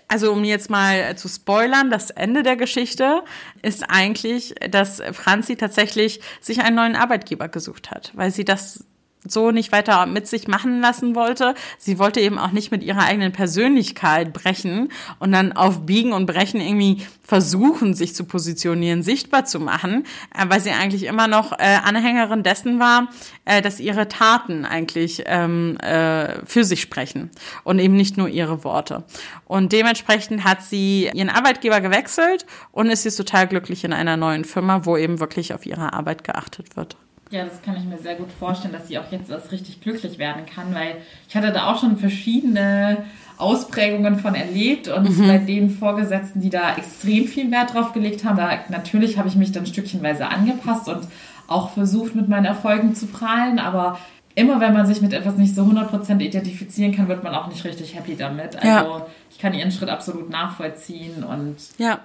also 0.07 0.31
um 0.31 0.43
jetzt 0.43 0.69
mal 0.69 1.17
zu 1.17 1.27
spoilern, 1.27 1.89
das 1.89 2.11
Ende 2.11 2.43
der 2.43 2.55
Geschichte 2.55 3.23
ist 3.61 3.83
eigentlich, 3.89 4.55
dass 4.69 5.01
Franzi 5.11 5.55
tatsächlich 5.55 6.21
sich 6.41 6.61
einen 6.61 6.75
neuen 6.75 6.95
Arbeitgeber 6.95 7.49
gesucht 7.49 7.91
hat, 7.91 8.11
weil 8.15 8.31
sie 8.31 8.45
das 8.45 8.85
so 9.27 9.51
nicht 9.51 9.71
weiter 9.71 10.05
mit 10.05 10.27
sich 10.27 10.47
machen 10.47 10.81
lassen 10.81 11.15
wollte. 11.15 11.55
Sie 11.77 11.99
wollte 11.99 12.19
eben 12.19 12.37
auch 12.37 12.51
nicht 12.51 12.71
mit 12.71 12.83
ihrer 12.83 13.03
eigenen 13.03 13.31
Persönlichkeit 13.31 14.33
brechen 14.33 14.89
und 15.19 15.31
dann 15.31 15.53
auf 15.53 15.85
Biegen 15.85 16.13
und 16.13 16.25
Brechen 16.25 16.61
irgendwie 16.61 17.05
versuchen, 17.23 17.93
sich 17.93 18.13
zu 18.13 18.25
positionieren, 18.25 19.01
sichtbar 19.01 19.45
zu 19.45 19.59
machen, 19.59 20.05
äh, 20.33 20.45
weil 20.47 20.61
sie 20.61 20.71
eigentlich 20.71 21.03
immer 21.03 21.27
noch 21.27 21.53
äh, 21.53 21.77
Anhängerin 21.83 22.43
dessen 22.43 22.79
war, 22.79 23.07
äh, 23.45 23.61
dass 23.61 23.79
ihre 23.79 24.07
Taten 24.07 24.65
eigentlich 24.65 25.23
ähm, 25.25 25.77
äh, 25.77 26.45
für 26.45 26.63
sich 26.63 26.81
sprechen 26.81 27.31
und 27.63 27.79
eben 27.79 27.95
nicht 27.95 28.17
nur 28.17 28.27
ihre 28.27 28.63
Worte. 28.63 29.03
Und 29.45 29.71
dementsprechend 29.71 30.43
hat 30.43 30.61
sie 30.63 31.09
ihren 31.13 31.29
Arbeitgeber 31.29 31.81
gewechselt 31.81 32.45
und 32.71 32.89
ist 32.89 33.05
jetzt 33.05 33.17
total 33.17 33.47
glücklich 33.47 33.83
in 33.83 33.93
einer 33.93 34.17
neuen 34.17 34.45
Firma, 34.45 34.85
wo 34.85 34.97
eben 34.97 35.19
wirklich 35.19 35.53
auf 35.53 35.65
ihre 35.65 35.93
Arbeit 35.93 36.23
geachtet 36.23 36.75
wird. 36.75 36.97
Ja, 37.31 37.43
das 37.43 37.61
kann 37.63 37.75
ich 37.75 37.83
mir 37.83 37.97
sehr 37.97 38.15
gut 38.15 38.31
vorstellen, 38.31 38.73
dass 38.73 38.87
sie 38.87 38.99
auch 38.99 39.11
jetzt 39.11 39.31
erst 39.31 39.51
richtig 39.51 39.81
glücklich 39.81 40.19
werden 40.19 40.45
kann, 40.45 40.75
weil 40.75 40.97
ich 41.27 41.35
hatte 41.35 41.51
da 41.51 41.71
auch 41.71 41.79
schon 41.79 41.97
verschiedene 41.97 43.03
Ausprägungen 43.37 44.19
von 44.19 44.35
erlebt 44.35 44.87
und 44.87 45.17
mhm. 45.17 45.27
bei 45.27 45.37
den 45.39 45.69
Vorgesetzten, 45.71 46.39
die 46.39 46.51
da 46.51 46.75
extrem 46.75 47.25
viel 47.25 47.51
Wert 47.51 47.73
drauf 47.73 47.93
gelegt 47.93 48.23
haben, 48.23 48.37
da 48.37 48.51
natürlich 48.69 49.17
habe 49.17 49.27
ich 49.27 49.35
mich 49.35 49.51
dann 49.51 49.65
stückchenweise 49.65 50.27
angepasst 50.27 50.87
und 50.87 51.07
auch 51.47 51.71
versucht, 51.71 52.15
mit 52.15 52.29
meinen 52.29 52.45
Erfolgen 52.45 52.95
zu 52.95 53.07
prahlen, 53.07 53.59
aber 53.59 53.99
immer 54.35 54.59
wenn 54.59 54.73
man 54.73 54.85
sich 54.85 55.01
mit 55.01 55.13
etwas 55.13 55.35
nicht 55.37 55.55
so 55.55 55.63
100% 55.63 56.19
identifizieren 56.19 56.95
kann, 56.95 57.07
wird 57.07 57.23
man 57.23 57.33
auch 57.33 57.47
nicht 57.47 57.63
richtig 57.63 57.95
happy 57.95 58.15
damit. 58.15 58.55
Also 58.55 58.67
ja. 58.67 59.07
ich 59.31 59.39
kann 59.39 59.53
ihren 59.53 59.71
Schritt 59.71 59.89
absolut 59.89 60.29
nachvollziehen 60.29 61.23
und 61.23 61.55
ja. 61.77 61.99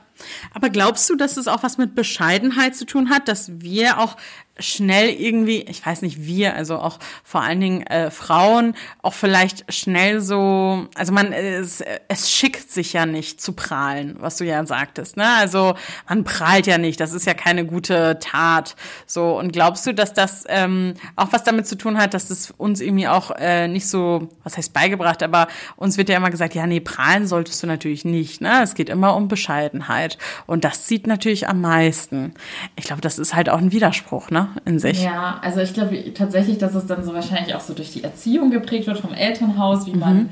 Aber 0.52 0.70
glaubst 0.70 1.09
du, 1.11 1.16
dass 1.16 1.37
es 1.37 1.48
auch 1.48 1.62
was 1.62 1.78
mit 1.78 1.94
Bescheidenheit 1.94 2.76
zu 2.76 2.87
tun 2.87 3.11
hat, 3.11 3.28
dass 3.28 3.61
wir 3.61 3.98
auch 3.98 4.16
schnell 4.61 5.09
irgendwie, 5.09 5.62
ich 5.62 5.85
weiß 5.85 6.02
nicht, 6.02 6.24
wir, 6.24 6.54
also 6.54 6.76
auch 6.76 6.98
vor 7.24 7.42
allen 7.42 7.61
Dingen 7.61 7.87
äh, 7.87 8.11
Frauen, 8.11 8.74
auch 9.02 9.14
vielleicht 9.14 9.72
schnell 9.72 10.20
so, 10.20 10.87
also 10.94 11.12
man, 11.12 11.33
es, 11.33 11.83
es 12.09 12.30
schickt 12.30 12.70
sich 12.70 12.92
ja 12.92 13.06
nicht 13.06 13.40
zu 13.40 13.54
prahlen, 13.54 14.16
was 14.20 14.37
du 14.37 14.44
ja 14.44 14.64
sagtest, 14.66 15.16
ne? 15.16 15.26
Also 15.38 15.74
man 16.09 16.24
prahlt 16.24 16.66
ja 16.66 16.78
nicht, 16.78 17.00
das 17.00 17.12
ist 17.12 17.26
ja 17.26 17.35
keine 17.35 17.64
gute 17.64 18.18
Tat. 18.20 18.76
So, 19.06 19.38
und 19.38 19.52
glaubst 19.52 19.87
du, 19.87 19.94
dass 19.94 20.12
das 20.12 20.44
ähm, 20.48 20.94
auch 21.16 21.33
was 21.33 21.44
damit 21.44 21.66
zu 21.66 21.76
tun 21.76 21.98
hat, 21.98 22.14
dass 22.14 22.28
das 22.28 22.52
uns 22.56 22.80
irgendwie 22.80 23.09
auch 23.09 23.30
äh, 23.38 23.68
nicht 23.68 23.88
so, 23.88 24.28
was 24.44 24.56
heißt 24.56 24.72
beigebracht, 24.72 25.22
aber 25.22 25.48
uns 25.76 25.96
wird 25.96 26.09
ja 26.09 26.16
immer 26.16 26.30
gesagt, 26.30 26.54
ja, 26.54 26.66
nee, 26.66 26.80
prahlen 26.80 27.26
solltest 27.26 27.62
du 27.62 27.66
natürlich 27.66 28.04
nicht, 28.04 28.40
ne? 28.40 28.61
Es 28.62 28.74
geht 28.74 28.88
immer 28.88 29.16
um 29.16 29.28
Bescheidenheit. 29.28 30.09
Persönlichkeit. 30.10 30.18
Und 30.46 30.64
das 30.64 30.84
zieht 30.84 31.06
natürlich 31.06 31.48
am 31.48 31.60
meisten. 31.60 32.34
Ich 32.76 32.84
glaube, 32.84 33.00
das 33.00 33.18
ist 33.18 33.34
halt 33.34 33.48
auch 33.48 33.58
ein 33.58 33.72
Widerspruch, 33.72 34.30
ne, 34.30 34.48
in 34.64 34.78
sich. 34.78 35.02
Ja, 35.02 35.38
also 35.42 35.60
ich 35.60 35.74
glaube 35.74 36.14
tatsächlich, 36.14 36.58
dass 36.58 36.74
es 36.74 36.86
dann 36.86 37.04
so 37.04 37.14
wahrscheinlich 37.14 37.54
auch 37.54 37.60
so 37.60 37.74
durch 37.74 37.92
die 37.92 38.04
Erziehung 38.04 38.50
geprägt 38.50 38.86
wird 38.86 38.98
vom 38.98 39.12
Elternhaus, 39.12 39.86
wie 39.86 39.94
man, 39.94 40.16
mhm. 40.16 40.28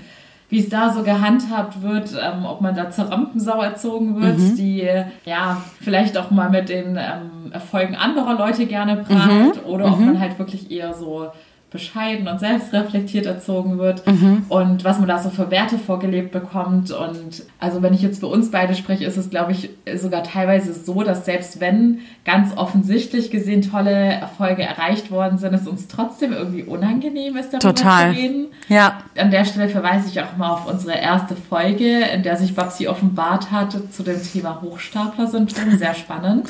wie 0.49 0.61
es 0.61 0.69
da 0.69 0.93
so 0.93 1.03
gehandhabt 1.03 1.83
wird, 1.83 2.13
ähm, 2.13 2.45
ob 2.45 2.61
man 2.61 2.75
da 2.75 2.91
zur 2.91 3.07
Rampensau 3.07 3.63
erzogen 3.63 4.21
wird, 4.21 4.39
mhm. 4.39 4.57
die 4.57 4.89
ja 5.25 5.63
vielleicht 5.81 6.17
auch 6.17 6.31
mal 6.31 6.51
mit 6.51 6.69
den 6.69 6.97
ähm, 6.97 7.53
Erfolgen 7.53 7.97
anderer 7.97 8.35
Leute 8.35 8.67
gerne 8.67 8.97
prahlt 8.97 9.65
mhm. 9.65 9.71
oder 9.71 9.87
ob 9.87 9.99
mhm. 9.99 10.07
man 10.07 10.21
halt 10.21 10.39
wirklich 10.39 10.71
eher 10.71 10.95
so 10.95 11.31
bescheiden 11.71 12.29
und 12.29 12.41
selbstreflektiert 12.41 13.27
erzogen 13.27 13.79
wird 13.79 14.07
mhm. 14.07 14.47
und 14.49 14.85
was 14.85 14.99
man 14.99 15.07
da 15.07 15.19
so 15.19 15.29
für 15.29 15.51
Werte 15.51 15.77
vorgelebt 15.77 16.33
bekommt. 16.33 16.91
Und 16.91 17.43
also 17.59 17.83
wenn 17.83 17.93
ich 17.93 18.01
jetzt 18.01 18.21
für 18.21 18.27
uns 18.27 18.51
beide 18.51 18.75
spreche, 18.75 19.05
ist 19.05 19.19
es, 19.19 19.29
glaube 19.29 19.53
ich, 19.53 19.69
sogar 19.97 20.23
teilweise 20.23 20.73
so, 20.73 21.03
dass 21.03 21.27
selbst 21.27 21.61
wenn 21.61 21.99
ganz 22.25 22.57
offensichtlich 22.57 23.31
gesehen 23.31 23.61
tolle 23.61 23.91
Erfolge 23.91 24.63
erreicht 24.63 25.11
worden 25.11 25.37
sind, 25.37 25.53
es 25.53 25.69
uns 25.69 25.89
trotzdem 25.89 26.33
irgendwie 26.33 26.63
unangenehm 26.63 27.37
ist, 27.37 27.53
darüber 27.53 27.75
Total. 27.75 28.15
zu 28.15 28.19
reden. 28.19 28.47
Ja. 28.69 29.01
An 29.19 29.31
der 29.31 29.45
Stelle 29.45 29.69
verweise 29.69 30.09
ich 30.09 30.23
auch 30.23 30.39
mal 30.39 30.51
auf 30.51 30.67
unsere 30.67 30.97
erste 30.97 31.37
Folge, 31.37 32.01
in 32.15 32.23
der 32.23 32.37
sich 32.39 32.55
Babsi 32.55 32.89
offenbart 32.89 33.53
hatte 33.53 33.91
zu 33.91 34.03
dem 34.03 34.23
Thema 34.23 34.63
Hochstapler-Syndrom. 34.63 35.77
Sehr 35.77 35.95
spannend. 35.95 36.49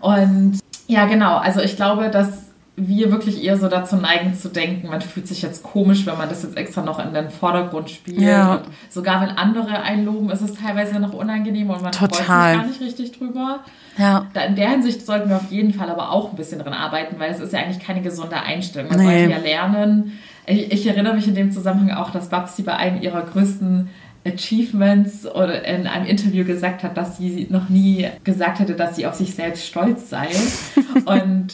Und 0.00 0.58
ja, 0.88 1.06
genau. 1.06 1.36
Also 1.36 1.60
ich 1.60 1.76
glaube, 1.76 2.10
dass 2.10 2.45
wir 2.76 3.10
wirklich 3.10 3.42
eher 3.42 3.56
so 3.56 3.68
dazu 3.68 3.96
neigen 3.96 4.34
zu 4.34 4.50
denken, 4.50 4.88
man 4.88 5.00
fühlt 5.00 5.26
sich 5.26 5.40
jetzt 5.40 5.62
komisch, 5.62 6.04
wenn 6.04 6.18
man 6.18 6.28
das 6.28 6.42
jetzt 6.42 6.58
extra 6.58 6.82
noch 6.82 6.98
in 6.98 7.14
den 7.14 7.30
Vordergrund 7.30 7.88
spielt. 7.88 8.20
Ja. 8.20 8.56
Und 8.56 8.62
sogar 8.90 9.22
wenn 9.22 9.30
andere 9.30 9.80
einloben, 9.82 10.28
ist 10.30 10.42
es 10.42 10.54
teilweise 10.54 11.00
noch 11.00 11.14
unangenehm 11.14 11.70
und 11.70 11.82
man 11.82 11.92
Total. 11.92 12.10
freut 12.10 12.18
sich 12.18 12.26
gar 12.26 12.66
nicht 12.66 12.80
richtig 12.80 13.12
drüber. 13.18 13.60
Ja. 13.96 14.26
Da 14.34 14.42
in 14.42 14.56
der 14.56 14.68
Hinsicht 14.68 15.06
sollten 15.06 15.30
wir 15.30 15.36
auf 15.36 15.50
jeden 15.50 15.72
Fall 15.72 15.88
aber 15.88 16.12
auch 16.12 16.30
ein 16.30 16.36
bisschen 16.36 16.58
dran 16.58 16.74
arbeiten, 16.74 17.18
weil 17.18 17.32
es 17.32 17.40
ist 17.40 17.54
ja 17.54 17.60
eigentlich 17.60 17.82
keine 17.84 18.02
gesunde 18.02 18.36
Einstellung. 18.36 18.90
Man 18.90 18.98
nee. 18.98 19.20
sollte 19.20 19.30
ja 19.30 19.38
lernen. 19.38 20.18
Ich, 20.46 20.70
ich 20.70 20.86
erinnere 20.86 21.14
mich 21.14 21.26
in 21.26 21.34
dem 21.34 21.52
Zusammenhang 21.52 21.96
auch, 21.96 22.10
dass 22.10 22.28
Babsi 22.28 22.62
bei 22.62 22.76
einem 22.76 23.00
ihrer 23.00 23.22
größten 23.22 23.88
Achievements 24.26 25.26
oder 25.26 25.64
in 25.64 25.86
einem 25.86 26.06
Interview 26.06 26.44
gesagt 26.44 26.82
hat, 26.82 26.96
dass 26.96 27.16
sie 27.16 27.46
noch 27.50 27.68
nie 27.68 28.08
gesagt 28.24 28.58
hätte, 28.58 28.74
dass 28.74 28.96
sie 28.96 29.06
auf 29.06 29.14
sich 29.14 29.34
selbst 29.34 29.66
stolz 29.66 30.10
sei. 30.10 30.28
und 31.06 31.48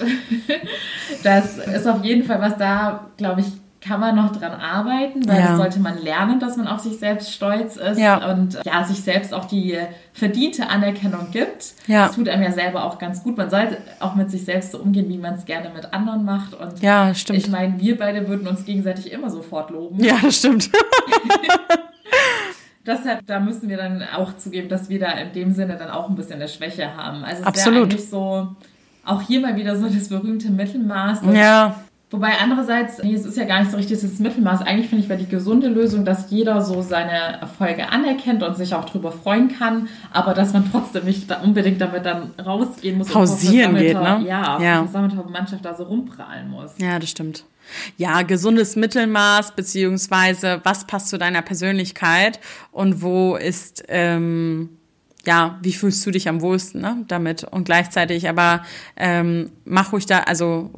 das 1.23 1.59
ist 1.59 1.87
auf 1.87 2.05
jeden 2.05 2.25
Fall 2.25 2.41
was 2.41 2.57
da, 2.57 3.09
glaube 3.17 3.43
ich, 3.43 3.47
kann 3.83 3.99
man 3.99 4.15
noch 4.15 4.35
dran 4.37 4.53
arbeiten, 4.53 5.27
weil 5.29 5.41
ja. 5.41 5.49
das 5.49 5.57
sollte 5.57 5.81
man 5.81 5.99
lernen, 6.01 6.39
dass 6.39 6.57
man 6.57 6.69
auf 6.69 6.81
sich 6.81 6.99
selbst 6.99 7.33
stolz 7.33 7.77
ist 7.77 7.99
ja. 7.99 8.31
und 8.31 8.59
ja, 8.65 8.85
sich 8.85 9.03
selbst 9.03 9.35
auch 9.35 9.45
die 9.45 9.77
verdiente 10.13 10.69
Anerkennung 10.69 11.33
gibt. 11.33 11.75
Ja. 11.89 12.07
Das 12.07 12.15
tut 12.15 12.29
einem 12.29 12.45
ja 12.45 12.53
selber 12.53 12.85
auch 12.85 12.99
ganz 12.99 13.25
gut. 13.25 13.37
Man 13.37 13.51
sollte 13.51 13.79
auch 13.99 14.15
mit 14.15 14.31
sich 14.31 14.45
selbst 14.45 14.71
so 14.71 14.79
umgehen, 14.79 15.09
wie 15.09 15.19
man 15.19 15.35
es 15.35 15.45
gerne 15.45 15.71
mit 15.75 15.93
anderen 15.93 16.25
macht. 16.25 16.55
Und 16.55 16.81
ja, 16.81 17.13
stimmt. 17.15 17.41
Ich 17.41 17.49
meine, 17.49 17.81
wir 17.81 17.99
beide 17.99 18.29
würden 18.29 18.47
uns 18.47 18.65
gegenseitig 18.65 19.11
immer 19.11 19.31
sofort 19.31 19.71
loben. 19.71 20.03
Ja, 20.03 20.17
das 20.23 20.37
stimmt. 20.37 20.71
Deshalb, 22.85 23.27
da 23.27 23.39
müssen 23.39 23.69
wir 23.69 23.77
dann 23.77 24.03
auch 24.03 24.37
zugeben, 24.37 24.69
dass 24.69 24.89
wir 24.89 24.99
da 24.99 25.13
in 25.13 25.33
dem 25.33 25.53
Sinne 25.53 25.77
dann 25.77 25.91
auch 25.91 26.09
ein 26.09 26.17
bisschen 26.17 26.35
eine 26.35 26.49
Schwäche 26.49 26.97
haben. 26.97 27.23
Also 27.23 27.43
es 27.43 27.47
Absolut. 27.47 27.85
eigentlich 27.85 28.09
so, 28.09 28.49
auch 29.05 29.23
hier 29.23 29.41
mal 29.41 29.57
wieder 29.57 29.77
so 29.77 29.89
das 29.89 30.09
berühmte 30.09 30.51
Mittelmaß. 30.51 31.21
Ja. 31.33 31.77
Wobei 32.13 32.39
andererseits, 32.39 33.03
nee, 33.03 33.15
es 33.15 33.25
ist 33.25 33.39
ja 33.39 33.45
gar 33.45 33.61
nicht 33.61 33.71
so 33.71 33.79
richtig 33.79 34.03
das 34.03 34.19
Mittelmaß. 34.19 34.61
Eigentlich 34.61 34.89
finde 34.89 35.03
ich, 35.03 35.09
wäre 35.09 35.19
die 35.19 35.29
gesunde 35.29 35.69
Lösung, 35.69 36.05
dass 36.05 36.31
jeder 36.31 36.61
so 36.61 36.83
seine 36.83 37.41
Erfolge 37.41 37.89
anerkennt 37.89 38.43
und 38.43 38.55
sich 38.55 38.75
auch 38.75 38.85
darüber 38.85 39.13
freuen 39.13 39.49
kann, 39.57 39.89
aber 40.13 40.35
dass 40.35 40.53
man 40.53 40.71
trotzdem 40.71 41.07
nicht 41.07 41.31
da 41.31 41.41
unbedingt 41.41 41.81
damit 41.81 42.05
dann 42.05 42.33
rausgehen 42.39 42.99
muss. 42.99 43.09
Pausieren 43.09 43.77
geht, 43.77 43.95
ne? 43.95 44.23
Ja, 44.27 44.61
ja. 44.61 44.87
die 44.87 45.33
Mannschaft 45.33 45.65
da 45.65 45.75
so 45.75 45.85
rumprallen 45.85 46.51
muss. 46.51 46.73
Ja, 46.77 46.99
das 46.99 47.09
stimmt. 47.09 47.45
Ja, 47.97 48.21
gesundes 48.21 48.77
Mittelmaß, 48.77 49.53
beziehungsweise 49.53 50.61
was 50.65 50.87
passt 50.87 51.09
zu 51.09 51.17
deiner 51.17 51.41
Persönlichkeit 51.41 52.41
und 52.73 53.01
wo 53.01 53.37
ist, 53.37 53.85
ähm, 53.89 54.69
ja, 55.25 55.59
wie 55.63 55.73
fühlst 55.73 56.05
du 56.05 56.11
dich 56.11 56.29
am 56.29 56.43
wohlsten 56.43 56.83
ne, 56.83 57.05
damit? 57.09 57.45
Und 57.45 57.65
gleichzeitig 57.65 58.29
aber 58.29 58.65
ähm, 58.97 59.51
mach 59.65 59.93
ruhig 59.93 60.05
da, 60.07 60.21
also 60.21 60.71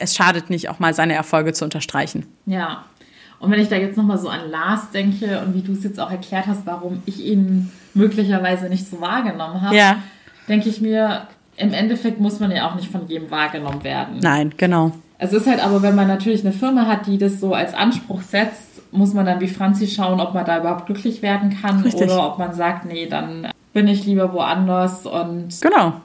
es 0.00 0.16
schadet 0.16 0.50
nicht, 0.50 0.68
auch 0.68 0.78
mal 0.78 0.94
seine 0.94 1.14
Erfolge 1.14 1.52
zu 1.52 1.64
unterstreichen. 1.64 2.26
Ja. 2.46 2.84
Und 3.38 3.50
wenn 3.50 3.60
ich 3.60 3.68
da 3.68 3.76
jetzt 3.76 3.96
nochmal 3.96 4.18
so 4.18 4.28
an 4.28 4.50
Lars 4.50 4.90
denke 4.90 5.40
und 5.40 5.54
wie 5.54 5.62
du 5.62 5.72
es 5.72 5.84
jetzt 5.84 6.00
auch 6.00 6.10
erklärt 6.10 6.46
hast, 6.46 6.66
warum 6.66 7.02
ich 7.06 7.24
ihn 7.24 7.70
möglicherweise 7.94 8.68
nicht 8.68 8.88
so 8.88 9.00
wahrgenommen 9.00 9.62
habe, 9.62 9.76
ja. 9.76 9.96
denke 10.48 10.68
ich 10.68 10.80
mir, 10.80 11.26
im 11.56 11.72
Endeffekt 11.72 12.20
muss 12.20 12.40
man 12.40 12.50
ja 12.50 12.68
auch 12.68 12.74
nicht 12.74 12.90
von 12.90 13.06
jedem 13.08 13.30
wahrgenommen 13.30 13.84
werden. 13.84 14.18
Nein, 14.20 14.54
genau. 14.56 14.92
Es 15.18 15.32
ist 15.32 15.46
halt 15.46 15.62
aber, 15.64 15.82
wenn 15.82 15.94
man 15.94 16.08
natürlich 16.08 16.44
eine 16.44 16.52
Firma 16.52 16.86
hat, 16.86 17.06
die 17.06 17.18
das 17.18 17.40
so 17.40 17.54
als 17.54 17.74
Anspruch 17.74 18.22
setzt, 18.22 18.92
muss 18.92 19.14
man 19.14 19.26
dann 19.26 19.40
wie 19.40 19.48
Franzi 19.48 19.86
schauen, 19.86 20.20
ob 20.20 20.34
man 20.34 20.44
da 20.44 20.58
überhaupt 20.58 20.86
glücklich 20.86 21.22
werden 21.22 21.56
kann 21.60 21.82
Richtig. 21.82 22.02
oder 22.02 22.26
ob 22.26 22.38
man 22.38 22.54
sagt, 22.54 22.86
nee, 22.86 23.06
dann 23.06 23.48
bin 23.72 23.86
ich 23.86 24.04
lieber 24.04 24.32
woanders 24.32 25.06
und 25.06 25.60
genau. 25.60 26.00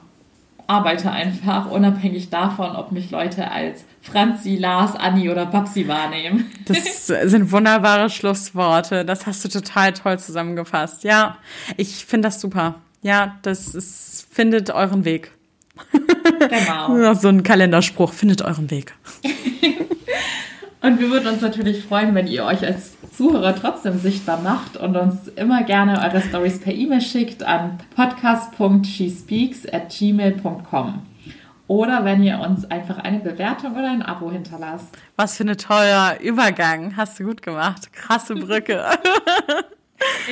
Arbeite 0.66 1.10
einfach 1.10 1.70
unabhängig 1.70 2.30
davon, 2.30 2.74
ob 2.76 2.92
mich 2.92 3.10
Leute 3.10 3.50
als 3.50 3.84
Franzi, 4.02 4.56
Lars, 4.56 4.94
Anni 4.94 5.30
oder 5.30 5.46
Babsi 5.46 5.88
wahrnehmen. 5.88 6.50
Das 6.64 7.06
sind 7.06 7.52
wunderbare 7.52 8.10
Schlussworte. 8.10 9.04
Das 9.04 9.26
hast 9.26 9.44
du 9.44 9.48
total 9.48 9.92
toll 9.92 10.18
zusammengefasst. 10.18 11.04
Ja, 11.04 11.38
ich 11.76 12.04
finde 12.06 12.28
das 12.28 12.40
super. 12.40 12.76
Ja, 13.02 13.38
das 13.42 13.74
ist, 13.74 14.26
findet 14.30 14.70
euren 14.70 15.04
Weg. 15.04 15.30
Genau. 16.38 17.14
so 17.14 17.28
ein 17.28 17.42
Kalenderspruch, 17.42 18.12
findet 18.12 18.42
euren 18.42 18.70
Weg. 18.70 18.94
und 20.82 21.00
wir 21.00 21.10
würden 21.10 21.28
uns 21.28 21.40
natürlich 21.40 21.84
freuen, 21.84 22.14
wenn 22.14 22.26
ihr 22.26 22.44
euch 22.44 22.64
als 22.64 22.96
Zuhörer 23.16 23.54
trotzdem 23.54 23.98
sichtbar 23.98 24.40
macht 24.40 24.76
und 24.76 24.96
uns 24.96 25.28
immer 25.28 25.62
gerne 25.62 26.02
eure 26.02 26.20
Stories 26.20 26.60
per 26.60 26.74
E-Mail 26.74 27.00
schickt 27.00 27.42
an 27.42 27.78
podcast.shespeaks 27.94 29.66
at 29.72 29.88
gmail.com. 29.88 31.02
Oder 31.68 32.04
wenn 32.04 32.22
ihr 32.22 32.38
uns 32.38 32.70
einfach 32.70 32.98
eine 32.98 33.18
Bewertung 33.18 33.72
oder 33.72 33.90
ein 33.90 34.02
Abo 34.02 34.30
hinterlasst. 34.30 34.96
Was 35.16 35.36
für 35.36 35.44
ein 35.44 35.56
toller 35.56 36.20
Übergang. 36.20 36.96
Hast 36.96 37.18
du 37.18 37.24
gut 37.24 37.42
gemacht. 37.42 37.92
Krasse 37.92 38.34
Brücke. 38.34 38.84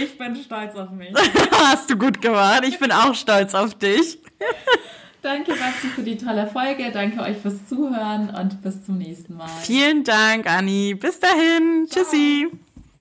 ich 0.00 0.16
bin 0.16 0.36
stolz 0.36 0.76
auf 0.76 0.90
mich. 0.90 1.12
Hast 1.52 1.90
du 1.90 1.96
gut 1.96 2.20
gemacht. 2.22 2.62
Ich 2.68 2.78
bin 2.78 2.92
auch 2.92 3.14
stolz 3.14 3.54
auf 3.54 3.74
dich. 3.74 4.18
Danke, 5.24 5.52
Maxi, 5.52 5.88
für 5.88 6.02
die 6.02 6.18
tolle 6.18 6.46
Folge. 6.46 6.90
Danke 6.92 7.22
euch 7.22 7.38
fürs 7.38 7.66
Zuhören 7.66 8.28
und 8.28 8.60
bis 8.60 8.84
zum 8.84 8.98
nächsten 8.98 9.38
Mal. 9.38 9.48
Vielen 9.62 10.04
Dank, 10.04 10.46
Anni. 10.46 10.94
Bis 10.94 11.18
dahin. 11.18 11.86
Ciao. 11.88 12.04
Tschüssi. 12.04 12.48